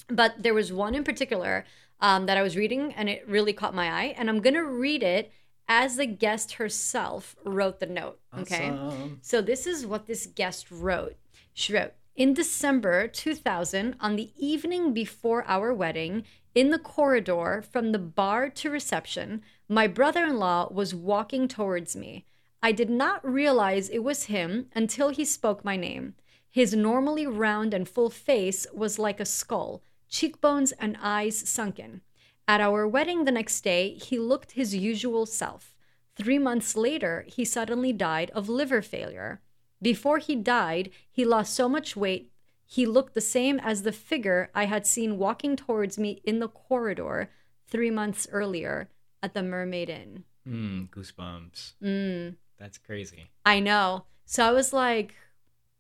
But 0.08 0.44
there 0.44 0.54
was 0.54 0.74
one 0.74 0.96
in 0.96 1.04
particular 1.04 1.66
um, 2.00 2.26
that 2.26 2.38
I 2.38 2.42
was 2.42 2.56
reading, 2.56 2.94
and 2.94 3.10
it 3.10 3.28
really 3.28 3.54
caught 3.54 3.76
my 3.76 3.92
eye. 3.92 4.16
And 4.18 4.30
I'm 4.30 4.42
gonna 4.42 4.64
read 4.64 5.04
it 5.04 5.32
as 5.68 5.96
the 5.96 6.06
guest 6.06 6.54
herself 6.54 7.36
wrote 7.46 7.80
the 7.80 7.86
note. 7.86 8.20
Okay. 8.38 8.70
Awesome. 8.70 9.20
So 9.22 9.42
this 9.42 9.68
is 9.68 9.86
what 9.86 10.08
this 10.08 10.26
guest 10.26 10.72
wrote. 10.72 11.16
She 11.54 11.74
wrote, 11.74 11.94
in 12.16 12.34
December 12.34 13.08
2000, 13.08 13.96
on 14.00 14.16
the 14.16 14.32
evening 14.36 14.94
before 14.94 15.46
our 15.48 15.74
wedding, 15.74 16.26
in 16.54 16.72
the 16.72 16.80
corridor 16.80 17.64
from 17.72 17.92
the 17.92 18.00
bar 18.00 18.50
to 18.50 18.70
reception, 18.70 19.42
my 19.70 19.88
brother 19.88 20.26
in 20.26 20.38
law 20.38 20.68
was 20.72 20.94
walking 20.96 21.48
towards 21.48 21.96
me. 21.96 22.26
I 22.62 22.72
did 22.74 22.90
not 22.90 23.26
realize 23.26 23.88
it 23.88 24.04
was 24.04 24.26
him 24.26 24.68
until 24.76 25.10
he 25.10 25.24
spoke 25.24 25.64
my 25.64 25.78
name. 25.78 26.16
His 26.52 26.74
normally 26.74 27.26
round 27.26 27.74
and 27.74 27.88
full 27.88 28.10
face 28.10 28.68
was 28.74 29.00
like 29.00 29.20
a 29.20 29.26
skull, 29.26 29.82
cheekbones 30.10 30.72
and 30.74 30.98
eyes 31.02 31.38
sunken. 31.38 32.02
At 32.48 32.62
our 32.62 32.88
wedding 32.88 33.26
the 33.26 33.32
next 33.32 33.62
day, 33.62 33.94
he 33.94 34.18
looked 34.18 34.54
his 34.54 34.76
usual 34.76 35.26
self. 35.26 35.76
Three 36.16 36.40
months 36.40 36.76
later, 36.76 37.26
he 37.28 37.46
suddenly 37.46 37.94
died 37.94 38.32
of 38.32 38.50
liver 38.50 38.82
failure. 38.82 39.42
Before 39.82 40.18
he 40.18 40.36
died, 40.36 40.90
he 41.10 41.24
lost 41.24 41.54
so 41.54 41.70
much 41.70 41.96
weight, 41.96 42.32
he 42.66 42.86
looked 42.86 43.14
the 43.16 43.22
same 43.22 43.60
as 43.60 43.82
the 43.82 43.92
figure 43.92 44.52
I 44.54 44.66
had 44.66 44.86
seen 44.86 45.18
walking 45.18 45.56
towards 45.56 45.98
me 45.98 46.22
in 46.24 46.40
the 46.40 46.50
corridor 46.50 47.32
three 47.68 47.90
months 47.90 48.28
earlier 48.32 48.90
at 49.24 49.34
the 49.34 49.42
Mermaid 49.42 49.90
Inn. 49.90 50.24
Mm, 50.48 50.90
goosebumps. 50.90 51.74
Mm, 51.84 52.36
That's 52.60 52.78
crazy. 52.78 53.30
I 53.46 53.60
know. 53.60 54.06
So 54.26 54.46
I 54.46 54.52
was 54.52 54.72
like, 54.74 55.16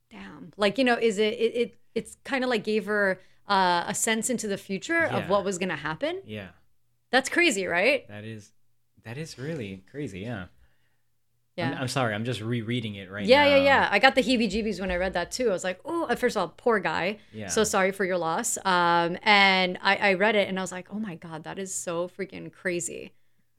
damn. 0.10 0.52
Like, 0.58 0.78
you 0.78 0.84
know, 0.84 0.96
is 0.96 1.20
it, 1.20 1.34
it, 1.34 1.56
it 1.56 1.78
it's 1.94 2.18
kind 2.24 2.44
of 2.44 2.50
like 2.50 2.64
gave 2.64 2.86
her 2.86 3.20
uh, 3.50 3.84
a 3.88 3.96
sense 3.96 4.30
into 4.30 4.48
the 4.48 4.58
future 4.58 5.04
of 5.04 5.28
what 5.28 5.44
was 5.44 5.58
going 5.58 5.70
to 5.70 5.76
happen. 5.76 6.22
Yeah. 6.26 6.50
That's 7.12 7.30
crazy, 7.30 7.66
right? 7.66 8.08
That 8.08 8.24
is 8.24 8.52
that 9.04 9.18
is 9.18 9.40
really 9.40 9.84
crazy, 9.90 10.20
yeah. 10.20 10.46
Yeah. 11.56 11.72
I'm, 11.72 11.82
I'm 11.82 11.88
sorry, 11.88 12.14
I'm 12.14 12.24
just 12.24 12.40
rereading 12.40 12.96
it 12.96 13.12
right 13.12 13.26
yeah, 13.26 13.44
now. 13.44 13.50
Yeah, 13.50 13.56
yeah, 13.58 13.64
yeah. 13.64 13.90
I 13.92 14.00
got 14.00 14.16
the 14.16 14.24
heebie-jeebies 14.24 14.80
when 14.80 14.92
I 14.92 14.96
read 14.96 15.14
that 15.14 15.32
too. 15.32 15.50
I 15.50 15.52
was 15.52 15.64
like, 15.64 15.82
oh, 15.84 16.08
first 16.16 16.38
of 16.38 16.42
all, 16.42 16.54
poor 16.56 16.80
guy. 16.80 17.18
Yeah. 17.34 17.48
So 17.48 17.66
sorry 17.66 17.92
for 17.92 18.06
your 18.06 18.18
loss. 18.18 18.58
Um, 18.64 19.18
and 19.24 19.78
I, 19.82 19.96
I 19.98 20.14
read 20.14 20.36
it 20.36 20.48
and 20.48 20.58
I 20.58 20.62
was 20.62 20.72
like, 20.72 20.88
oh 20.94 21.00
my 21.00 21.16
god, 21.16 21.44
that 21.44 21.60
is 21.60 21.74
so 21.74 22.08
freaking 22.08 22.52
crazy. 22.52 23.12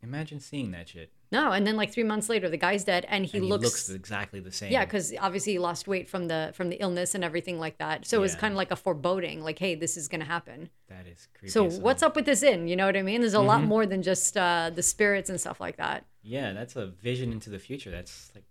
Imagine 0.02 0.40
seeing 0.40 0.70
that 0.70 0.88
shit. 0.88 1.10
No, 1.32 1.52
and 1.52 1.64
then 1.64 1.76
like 1.76 1.92
three 1.92 2.02
months 2.02 2.28
later, 2.28 2.48
the 2.48 2.56
guy's 2.56 2.82
dead, 2.82 3.06
and 3.08 3.24
he 3.24 3.38
and 3.38 3.46
looks, 3.46 3.62
he 3.62 3.66
looks 3.66 3.88
exactly 3.90 4.40
the 4.40 4.50
same. 4.50 4.72
yeah, 4.72 4.84
because 4.84 5.14
obviously 5.20 5.52
he 5.52 5.58
lost 5.60 5.86
weight 5.86 6.08
from 6.08 6.26
the 6.26 6.50
from 6.54 6.70
the 6.70 6.76
illness 6.76 7.14
and 7.14 7.22
everything 7.22 7.58
like 7.60 7.78
that. 7.78 8.04
So 8.04 8.16
it 8.16 8.20
was 8.20 8.34
kind 8.34 8.52
of 8.52 8.58
like 8.58 8.72
a 8.72 8.76
foreboding, 8.76 9.40
like, 9.42 9.58
hey, 9.58 9.76
this 9.76 9.96
is 9.96 10.08
gonna 10.08 10.24
happen. 10.24 10.70
that 10.88 11.06
is 11.06 11.28
creepy. 11.38 11.50
So 11.52 11.68
what's 11.70 12.02
up 12.02 12.16
with 12.16 12.24
this 12.26 12.42
inn? 12.42 12.66
You 12.66 12.74
know 12.74 12.86
what 12.86 12.96
I 12.96 13.02
mean? 13.02 13.20
There's 13.20 13.34
a 13.34 13.36
Mm-hmm. 13.38 13.46
lot 13.46 13.62
more 13.62 13.86
than 13.86 14.02
just 14.02 14.36
uh, 14.36 14.70
the 14.74 14.82
spirits 14.82 15.30
and 15.30 15.40
stuff 15.40 15.60
like 15.60 15.76
that. 15.76 16.04
Yeah, 16.22 16.52
that's 16.52 16.74
a 16.74 16.86
vision 16.86 17.30
into 17.32 17.48
the 17.48 17.60
future. 17.60 17.90
That's 17.92 18.32
like 18.34 18.44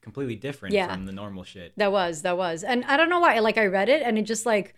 completely 0.00 0.36
different 0.36 0.74
Yeah. 0.74 0.92
from 0.92 1.06
the 1.06 1.12
normal 1.12 1.44
shit. 1.44 1.72
That 1.76 1.92
was 1.92 2.22
that 2.22 2.36
was, 2.36 2.64
and 2.64 2.84
I 2.86 2.96
don't 2.96 3.08
know 3.08 3.20
why. 3.20 3.38
Like 3.38 3.56
I 3.58 3.66
read 3.66 3.88
it, 3.88 4.02
and 4.02 4.18
it 4.18 4.22
just 4.22 4.46
like 4.46 4.74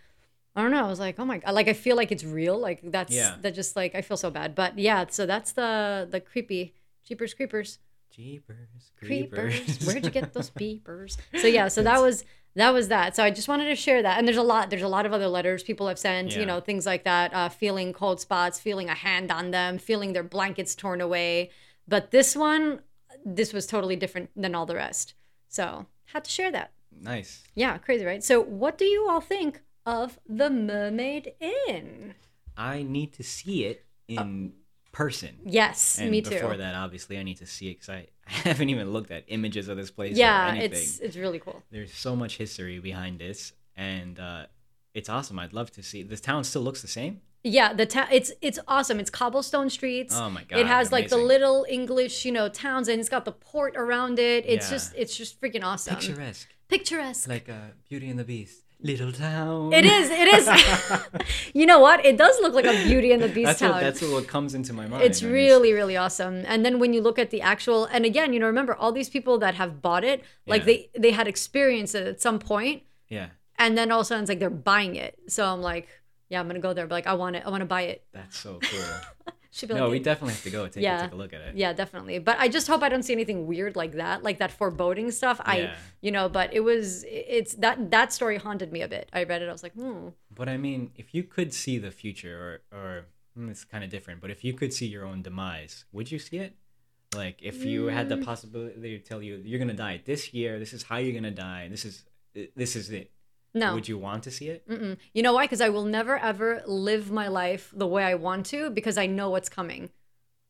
I 0.55 0.63
don't 0.63 0.71
know. 0.71 0.85
I 0.85 0.89
was 0.89 1.01
like, 1.01 1.19
oh 1.19 1.25
my 1.25 1.39
god, 1.39 1.55
like 1.55 1.69
I 1.69 1.73
feel 1.73 1.97
like 1.97 2.13
it's 2.13 2.25
real. 2.25 2.59
Like 2.59 2.81
that's 2.85 3.13
Yeah. 3.15 3.37
that 3.43 3.55
just 3.55 3.75
like 3.75 3.95
I 3.95 4.03
feel 4.03 4.17
so 4.19 4.31
bad. 4.31 4.55
But 4.55 4.79
yeah, 4.79 5.07
so 5.09 5.27
that's 5.27 5.53
the 5.53 6.07
the 6.11 6.21
creepy 6.21 6.75
Jeepers 7.07 7.35
Creepers. 7.35 7.79
Jeepers, 8.11 8.93
Creepers. 8.99 9.55
creepers. 9.57 9.87
Where'd 9.87 10.05
you 10.05 10.11
get 10.11 10.33
those 10.33 10.51
peepers? 10.57 11.19
So 11.41 11.47
yeah, 11.49 11.69
so 11.69 11.83
that 11.83 12.01
was 12.01 12.25
that 12.55 12.71
was 12.73 12.89
that. 12.89 13.15
So 13.15 13.23
I 13.23 13.31
just 13.31 13.49
wanted 13.49 13.67
to 13.69 13.75
share 13.75 14.01
that. 14.03 14.19
And 14.19 14.27
there's 14.27 14.39
a 14.39 14.43
lot. 14.43 14.71
There's 14.71 14.83
a 14.83 14.89
lot 14.89 15.05
of 15.07 15.13
other 15.13 15.29
letters 15.29 15.63
people 15.63 15.89
have 15.89 15.99
sent. 15.99 16.35
You 16.35 16.47
know, 16.47 16.61
things 16.61 16.87
like 16.87 17.05
that. 17.05 17.35
Uh, 17.35 17.49
feeling 17.49 17.93
cold 17.93 18.21
spots, 18.21 18.59
feeling 18.59 18.89
a 18.89 18.95
hand 18.95 19.31
on 19.31 19.51
them, 19.51 19.77
feeling 19.79 20.13
their 20.15 20.23
blankets 20.23 20.75
torn 20.75 21.01
away. 21.01 21.51
But 21.87 22.11
this 22.11 22.35
one, 22.35 22.81
this 23.25 23.53
was 23.53 23.67
totally 23.67 23.97
different 23.97 24.31
than 24.35 24.55
all 24.55 24.67
the 24.67 24.77
rest. 24.77 25.15
So 25.49 25.87
had 26.07 26.25
to 26.25 26.31
share 26.31 26.51
that. 26.53 26.73
nice. 26.99 27.43
Yeah, 27.55 27.77
crazy, 27.79 28.05
right? 28.07 28.25
So 28.25 28.41
what 28.41 28.79
do 28.79 28.85
you 28.87 29.09
all 29.11 29.21
think 29.21 29.61
of 29.85 30.19
the 30.27 30.49
Mermaid 30.49 31.35
Inn? 31.41 32.15
I 32.57 32.83
need 32.83 33.13
to 33.15 33.23
see 33.23 33.65
it 33.65 33.85
in 34.09 34.55
person. 34.97 35.33
Yes, 35.45 35.99
And 36.01 36.11
me 36.11 36.23
too. 36.23 36.31
before 36.31 36.57
that, 36.57 36.75
obviously, 36.75 37.19
I 37.19 37.23
need 37.23 37.37
to 37.45 37.47
see 37.47 37.67
it 37.71 37.75
because 37.75 37.91
I, 37.91 38.07
I 38.27 38.33
haven't 38.49 38.71
even 38.71 38.91
looked 38.95 39.11
at 39.11 39.25
images 39.29 39.69
of 39.69 39.77
this 39.77 39.91
place. 39.91 40.15
or 40.17 40.21
yeah, 40.21 40.49
anything. 40.49 40.73
it's 40.73 40.99
it's 41.07 41.17
really 41.17 41.39
cool. 41.39 41.63
There's 41.71 41.93
so 41.93 42.17
much 42.17 42.39
history 42.39 42.79
behind 42.79 43.19
this, 43.19 43.53
and 43.77 44.19
uh, 44.19 44.47
it's 44.95 45.09
awesome. 45.09 45.39
I'd 45.39 45.53
love 45.53 45.71
to 45.73 45.83
see. 45.83 46.03
This 46.03 46.21
town 46.21 46.45
still 46.45 46.63
looks 46.63 46.81
the 46.83 46.89
same. 47.01 47.21
Yeah, 47.45 47.75
the 47.75 47.87
town 47.87 48.09
it's 48.11 48.33
it's 48.41 48.59
awesome. 48.67 48.99
It's 49.03 49.11
cobblestone 49.11 49.71
streets. 49.71 50.15
Oh 50.17 50.31
my 50.31 50.43
god! 50.49 50.59
it 50.61 50.67
has 50.67 50.91
like 50.91 51.09
the 51.11 51.19
little 51.35 51.65
English, 51.69 52.25
you 52.25 52.33
know, 52.33 52.49
towns, 52.49 52.89
and 52.89 52.99
it's 53.01 53.09
got 53.17 53.25
the 53.25 53.33
port 53.33 53.75
around 53.77 54.19
it. 54.19 54.45
It's 54.47 54.67
Yeah. 54.67 54.77
just 54.77 54.95
it's 54.97 55.15
just 55.17 55.33
freaking 55.41 55.63
awesome. 55.63 55.95
picturesque, 55.97 56.49
Picturesque. 56.69 57.29
like 57.29 57.49
uh, 57.49 57.71
Beauty 57.89 58.09
and 58.11 58.19
the 58.19 58.25
Beast, 58.25 58.65
little 58.83 59.11
town. 59.13 59.73
it 59.73 59.85
is. 59.85 60.11
It 60.11 60.29
is. 60.37 60.47
you 61.55 61.67
know 61.67 61.81
what? 61.81 62.05
It 62.05 62.17
does 62.17 62.39
look 62.41 62.55
like 62.55 62.67
a 62.67 62.85
Beauty 62.85 63.11
and 63.13 63.23
the 63.23 63.29
Beast 63.29 63.47
That's 63.47 63.59
town. 63.61 63.71
what 63.73 63.81
that's 63.81 64.03
what 64.03 64.29
comes 64.29 64.55
into 64.55 64.73
my 64.73 64.87
mind. 64.87 65.03
it's 65.03 65.23
really 65.23 65.73
really 65.73 65.97
awesome 65.97 66.45
and 66.47 66.65
then 66.65 66.79
when 66.79 66.93
you 66.93 67.01
look 67.01 67.19
at 67.19 67.31
the 67.31 67.41
actual 67.41 67.87
and 67.87 68.05
again 68.05 68.33
you 68.33 68.39
know 68.41 68.47
remember 68.47 68.75
all 68.75 68.93
these 68.93 69.09
people 69.09 69.39
that 69.39 69.55
have 69.55 69.81
bought 69.83 70.05
it 70.05 70.23
like 70.47 70.63
Yeah. 70.63 70.67
they 70.67 70.91
they 70.99 71.11
had 71.13 71.27
experienced 71.27 71.95
it 71.95 72.07
at 72.07 72.21
some 72.21 72.39
point 72.39 72.83
yeah. 73.09 73.29
and 73.59 73.77
then 73.79 73.91
all 73.91 74.01
of 74.01 74.05
a 74.05 74.09
sudden 74.09 74.23
it's 74.25 74.29
like 74.29 74.39
they're 74.41 74.51
buying 74.51 74.95
it 74.97 75.19
so 75.29 75.47
i'm 75.47 75.63
like 75.63 75.89
yeah 76.29 76.39
i'm 76.41 76.47
gonna 76.47 76.61
go 76.61 76.73
there 76.75 76.87
but 76.87 76.95
like 76.95 77.07
i 77.07 77.15
want 77.15 77.37
it 77.37 77.43
i 77.47 77.51
want 77.51 77.63
to 77.63 77.67
buy 77.67 77.83
it 77.83 78.05
That's 78.13 78.39
so 78.39 78.59
cool. 78.63 79.35
should 79.57 79.69
be 79.71 79.75
no, 79.75 79.85
like 79.85 79.91
we 79.93 79.99
definitely 79.99 80.35
have 80.35 80.43
to 80.43 80.51
go 80.51 80.69
take, 80.69 80.83
Yeah. 80.83 81.03
take 81.03 81.13
a 81.13 81.21
look 81.23 81.33
at 81.33 81.41
it. 81.41 81.57
yeah 81.63 81.73
definitely 81.73 82.19
but 82.29 82.37
i 82.39 82.47
just 82.57 82.67
hope 82.69 82.83
i 82.83 82.89
don't 82.93 83.03
see 83.09 83.13
anything 83.21 83.47
weird 83.47 83.75
like 83.83 83.93
that 84.03 84.23
like 84.29 84.39
that 84.43 84.53
foreboding 84.53 85.11
stuff 85.11 85.41
i 85.45 85.57
Yeah. 85.59 85.75
you 86.07 86.13
know 86.17 86.29
but 86.29 86.53
it 86.59 86.61
was 86.61 87.05
it's 87.09 87.55
that 87.65 87.91
that 87.97 88.13
story 88.13 88.37
haunted 88.47 88.71
me 88.77 88.81
a 88.83 88.89
bit 88.89 89.09
i 89.13 89.25
read 89.25 89.41
it 89.43 89.49
i 89.49 89.53
was 89.53 89.63
like 89.67 89.75
hmm 89.75 90.09
But 90.41 90.49
I 90.55 90.57
mean, 90.67 90.81
if 91.03 91.09
you 91.17 91.23
could 91.35 91.51
see 91.63 91.77
the 91.87 91.91
future, 92.03 92.37
or 92.45 92.79
or 92.79 92.91
hmm, 93.35 93.49
it's 93.53 93.65
kind 93.73 93.83
of 93.87 93.89
different. 93.97 94.19
But 94.25 94.31
if 94.37 94.41
you 94.47 94.53
could 94.61 94.73
see 94.79 94.87
your 94.95 95.05
own 95.11 95.19
demise, 95.29 95.75
would 95.97 96.09
you 96.13 96.19
see 96.29 96.39
it? 96.47 96.53
Like 97.23 97.37
if 97.51 97.65
you 97.71 97.79
had 97.97 98.07
Mm. 98.07 98.13
the 98.15 98.19
possibility 98.31 98.93
to 98.99 99.03
tell 99.11 99.21
you 99.27 99.33
you're 99.51 99.63
gonna 99.65 99.81
die 99.89 99.97
this 100.11 100.23
year, 100.39 100.53
this 100.65 100.73
is 100.77 100.83
how 100.91 100.99
you're 101.03 101.17
gonna 101.21 101.39
die, 101.49 101.63
this 101.75 101.85
is 101.91 101.95
this 102.63 102.73
is 102.81 102.87
it. 103.01 103.07
No 103.57 103.75
Would 103.75 103.89
you 103.89 103.99
want 103.99 104.23
to 104.25 104.31
see 104.31 104.49
it? 104.49 104.69
Mm-mm. 104.69 104.97
you 105.13 105.23
know 105.23 105.33
why 105.33 105.45
because 105.45 105.61
i 105.61 105.69
will 105.69 105.85
never 105.85 106.17
ever 106.19 106.63
live 106.67 107.11
my 107.11 107.29
life 107.29 107.73
the 107.75 107.87
way 107.87 108.05
i 108.05 108.15
want 108.15 108.47
to 108.47 108.71
because 108.71 108.97
i 108.97 109.07
know 109.07 109.31
what's 109.31 109.49
coming 109.49 109.91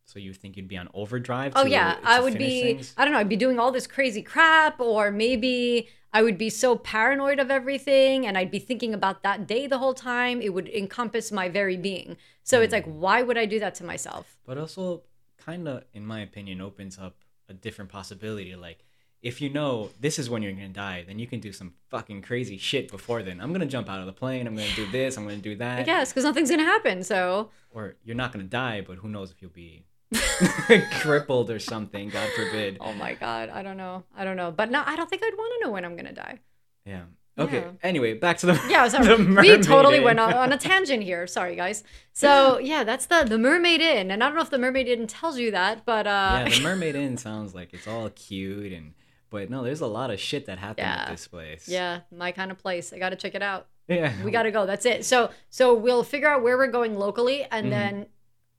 So 0.07 0.19
you 0.21 0.33
think 0.41 0.57
you'd 0.57 0.69
be 0.69 0.79
on 0.79 0.89
overdrive? 0.95 1.53
Oh 1.57 1.67
yeah, 1.67 1.95
to 1.95 2.09
I 2.15 2.21
would 2.25 2.39
be. 2.39 2.63
things? 2.63 2.95
I 2.97 3.03
don't 3.05 3.13
know. 3.13 3.19
I'd 3.19 3.29
be 3.37 3.43
doing 3.47 3.59
all 3.59 3.73
this 3.73 3.89
crazy 3.97 4.23
crap, 4.23 4.79
or 4.79 5.11
maybe 5.11 5.89
I 6.13 6.23
would 6.23 6.39
be 6.39 6.49
so 6.49 6.77
paranoid 6.77 7.39
of 7.45 7.51
everything, 7.51 8.25
and 8.27 8.39
I'd 8.39 8.55
be 8.59 8.63
thinking 8.71 8.95
about 8.95 9.17
that 9.27 9.39
day 9.49 9.67
the 9.67 9.81
whole 9.83 9.95
time. 9.95 10.37
It 10.41 10.55
would 10.55 10.69
encompass 10.83 11.33
my 11.33 11.47
very 11.59 11.77
being. 11.89 12.17
So 12.45 12.63
it's 12.63 12.71
hmm. 12.71 12.79
like, 12.79 12.87
why 13.05 13.19
would 13.27 13.37
I 13.37 13.47
do 13.47 13.59
that 13.65 13.75
to 13.81 13.85
myself? 13.93 14.37
but 14.47 14.57
also 14.59 15.03
kind 15.37 15.69
of 15.69 15.85
in 15.93 16.07
my 16.07 16.21
opinion 16.21 16.61
opens 16.61 16.99
up 16.99 17.17
a 17.49 17.55
different 17.55 17.91
possibility 17.91 18.57
like 18.57 18.85
if 19.23 19.41
you 19.41 19.49
know 19.49 19.91
this 20.01 20.19
is 20.19 20.29
when 20.31 20.43
you're 20.43 20.53
gonna 20.53 20.69
die 20.69 21.05
then 21.07 21.19
you 21.19 21.27
can 21.27 21.41
do 21.41 21.53
some 21.53 21.73
fucking 21.91 22.23
crazy 22.23 22.57
shit 22.59 22.91
before 22.91 23.23
then 23.23 23.41
i'm 23.41 23.53
gonna 23.53 23.67
jump 23.67 23.89
out 23.89 23.99
of 24.01 24.07
the 24.07 24.13
plane 24.13 24.47
i'm 24.47 24.55
gonna 24.55 24.69
do 24.77 24.87
this 24.93 25.17
i'm 25.17 25.25
gonna 25.25 25.37
do 25.37 25.53
I 25.53 25.55
that 25.57 25.87
guess 25.87 26.11
because 26.13 26.25
nothing's 26.25 26.51
gonna 26.51 26.65
happen. 26.65 27.03
So 27.03 27.51
or 27.71 27.97
you're 28.05 28.17
not 28.17 28.33
gonna 28.33 28.45
die 28.45 28.83
but 28.87 28.99
who 28.99 29.09
knows 29.09 29.31
if 29.31 29.41
you'll 29.43 29.51
be 29.51 29.85
crippled 31.01 31.51
or 31.51 31.59
something 31.59 32.09
god 32.11 32.29
forbid 32.37 32.79
oh 32.81 32.93
my 32.93 33.15
god, 33.15 33.49
I 33.51 33.63
don't 33.63 33.77
know. 33.77 34.05
I 34.17 34.25
don't 34.25 34.37
know. 34.37 34.51
But 34.53 34.71
no, 34.71 34.83
I 34.87 34.97
don't 34.97 35.09
think 35.11 35.23
I'd 35.25 35.35
want 35.37 35.53
to 35.61 35.67
know 35.67 35.73
when 35.73 35.85
I'm 35.85 35.97
gonna 35.97 36.13
die. 36.13 36.39
yeah 36.85 37.03
okay 37.39 37.59
Yeah. 37.59 37.71
anyway 37.83 38.15
back 38.15 38.39
to 38.39 38.47
the 38.47 38.61
Yeah, 38.69 38.87
sorry. 38.93 39.07
the 39.07 39.17
we 39.41 39.59
totally 39.59 39.99
Inn. 39.99 40.05
went 40.05 40.21
on, 40.21 40.33
on 40.35 40.53
a 40.53 40.59
tangent 40.59 41.03
here. 41.03 41.27
Sorry, 41.27 41.57
guys. 41.57 41.85
So 42.13 42.59
yeah, 42.73 42.85
that's 42.85 43.07
the 43.07 43.25
the 43.27 43.39
Mermaid 43.39 43.81
Inn, 43.81 44.11
and 44.11 44.23
I 44.23 44.27
don't 44.29 44.37
know 44.37 44.43
if 44.43 44.51
the 44.51 44.59
Mermaid 44.59 44.89
Inn 44.89 45.07
tells 45.07 45.39
you 45.39 45.51
that, 45.51 45.85
but 45.85 46.07
uh, 46.07 46.45
yeah 46.45 46.49
the 46.49 46.61
mermaid 46.63 46.95
inn 46.97 47.17
sounds 47.17 47.55
like 47.55 47.75
it's 47.75 47.87
all 47.89 48.09
cute 48.11 48.73
and 48.73 48.93
but 49.37 49.51
no 49.51 49.63
there's 49.63 49.81
a 49.83 49.87
lot 49.87 50.11
of 50.11 50.19
shit 50.19 50.47
that 50.47 50.59
happened 50.59 50.87
Yeah. 50.87 51.03
at 51.03 51.11
this 51.11 51.27
place 51.29 51.69
yeah, 51.69 52.01
my 52.11 52.33
kind 52.33 52.51
of 52.51 52.59
place. 52.59 52.93
I 52.95 52.99
got 52.99 53.11
to 53.11 53.17
check 53.17 53.35
it 53.35 53.43
out. 53.43 53.67
yeah 53.89 54.13
We 54.25 54.31
got 54.31 54.45
to 54.45 54.51
go. 54.51 54.67
That's 54.67 54.87
it. 54.87 55.05
So 55.05 55.31
so 55.51 55.75
we'll 55.75 56.05
figure 56.05 56.29
out 56.29 56.43
where 56.43 56.57
we're 56.57 56.75
going 56.79 56.95
locally, 56.99 57.39
and 57.45 57.65
mm-hmm. 57.67 57.71
then 57.71 58.07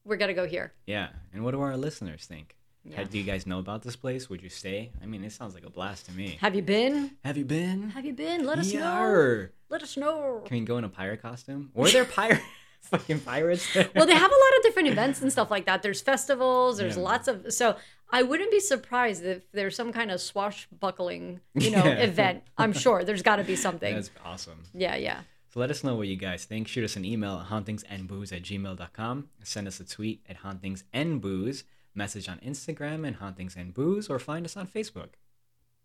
we're 0.05 0.17
gonna 0.21 0.33
go 0.33 0.47
here. 0.47 0.67
Yeah. 0.85 1.07
And 1.33 1.43
what 1.43 1.51
do 1.51 1.61
our 1.61 1.75
listeners 1.77 2.25
think? 2.25 2.55
Yeah. 2.85 3.03
Do 3.03 3.17
you 3.17 3.25
guys 3.25 3.45
know 3.45 3.59
about 3.59 3.81
this 3.83 3.97
place? 3.97 4.29
Would 4.29 4.41
you 4.41 4.49
stay? 4.49 4.91
I 5.03 5.05
mean, 5.05 5.23
it 5.23 5.33
sounds 5.33 5.53
like 5.53 5.65
a 5.65 5.69
blast 5.69 6.05
to 6.05 6.11
me. 6.13 6.37
Have 6.39 6.55
you 6.55 6.61
been? 6.61 7.11
Have 7.25 7.37
you 7.37 7.43
been? 7.43 7.89
Have 7.89 8.05
you 8.05 8.13
been? 8.13 8.45
Let 8.45 8.59
us 8.59 8.73
know. 8.73 9.47
Let 9.69 9.83
us 9.83 9.97
know. 9.97 10.41
Can 10.45 10.59
we 10.59 10.65
go 10.65 10.77
in 10.77 10.85
a 10.85 10.89
pirate 10.89 11.21
costume? 11.21 11.71
Were 11.73 11.89
there 11.89 12.05
pirate 12.05 12.41
fucking 12.81 13.19
pirates 13.21 13.65
there? 13.73 13.89
Well, 13.93 14.05
they 14.05 14.13
have 14.13 14.31
a 14.31 14.41
lot 14.45 14.57
of 14.57 14.63
different 14.63 14.87
events 14.87 15.21
and 15.21 15.29
stuff 15.31 15.51
like 15.51 15.65
that. 15.65 15.83
There's 15.83 16.01
festivals. 16.01 16.77
There's 16.77 16.95
Yeah. 16.95 17.03
lots 17.03 17.27
of 17.27 17.51
so. 17.51 17.75
I 18.09 18.23
wouldn't 18.23 18.51
be 18.51 18.59
surprised 18.59 19.23
if 19.25 19.51
there's 19.51 19.75
some 19.75 19.91
kind 19.91 20.11
of 20.11 20.21
swashbuckling, 20.21 21.41
you 21.55 21.71
know, 21.71 21.77
Yeah. 21.85 21.91
event. 21.95 22.43
I'm 22.57 22.73
sure 22.73 23.03
there's 23.03 23.21
got 23.21 23.35
to 23.37 23.43
be 23.43 23.55
something. 23.55 23.93
That's 23.95 24.11
awesome. 24.23 24.63
yeah, 24.73 24.95
yeah. 24.95 25.21
So 25.53 25.59
let 25.59 25.71
us 25.71 25.83
know 25.83 25.95
what 25.95 26.07
you 26.07 26.15
guys 26.17 26.45
think. 26.45 26.67
Shoot 26.67 26.83
us 26.83 26.95
an 26.95 27.05
email 27.05 27.39
at 27.39 27.47
hauntingsandbooze 27.47 28.31
at 28.35 28.43
gmail.com. 28.43 29.29
Send 29.43 29.67
us 29.67 29.79
a 29.79 29.85
tweet 29.85 30.23
at 30.29 30.37
hauntingsandbooze. 30.41 31.63
Message 31.95 32.29
on 32.29 32.37
Instagram 32.39 33.07
and 33.07 33.15
hauntings 33.15 33.55
and 33.55 33.73
booze, 33.73 34.07
or 34.09 34.19
find 34.19 34.45
us 34.45 34.55
on 34.55 34.67
Facebook. 34.67 35.09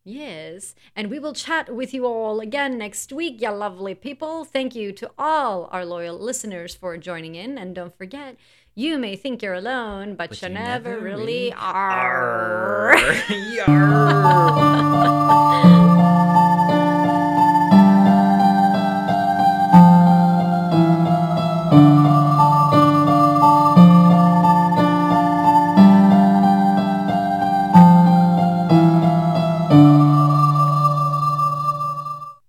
Yes. 0.04 0.74
And 0.96 1.10
we 1.10 1.20
will 1.20 1.32
chat 1.32 1.72
with 1.72 1.94
you 1.94 2.06
all 2.06 2.40
again 2.40 2.76
next 2.76 3.12
week, 3.12 3.40
you 3.40 3.50
lovely 3.50 3.94
people. 3.94 4.44
Thank 4.44 4.74
you 4.74 4.90
to 4.92 5.08
all 5.16 5.68
our 5.70 5.84
loyal 5.84 6.18
listeners 6.18 6.74
for 6.74 6.98
joining 6.98 7.36
in. 7.36 7.56
And 7.56 7.72
don't 7.72 7.96
forget, 7.96 8.36
you 8.74 8.98
may 8.98 9.14
think 9.14 9.42
you're 9.42 9.54
alone, 9.54 10.16
but, 10.16 10.30
But 10.30 10.42
you, 10.42 10.48
you 10.48 10.54
never, 10.54 10.90
never 10.94 11.04
really 11.04 11.24
really 11.24 11.52
are. 11.52 12.94
Yarr. 13.56 15.62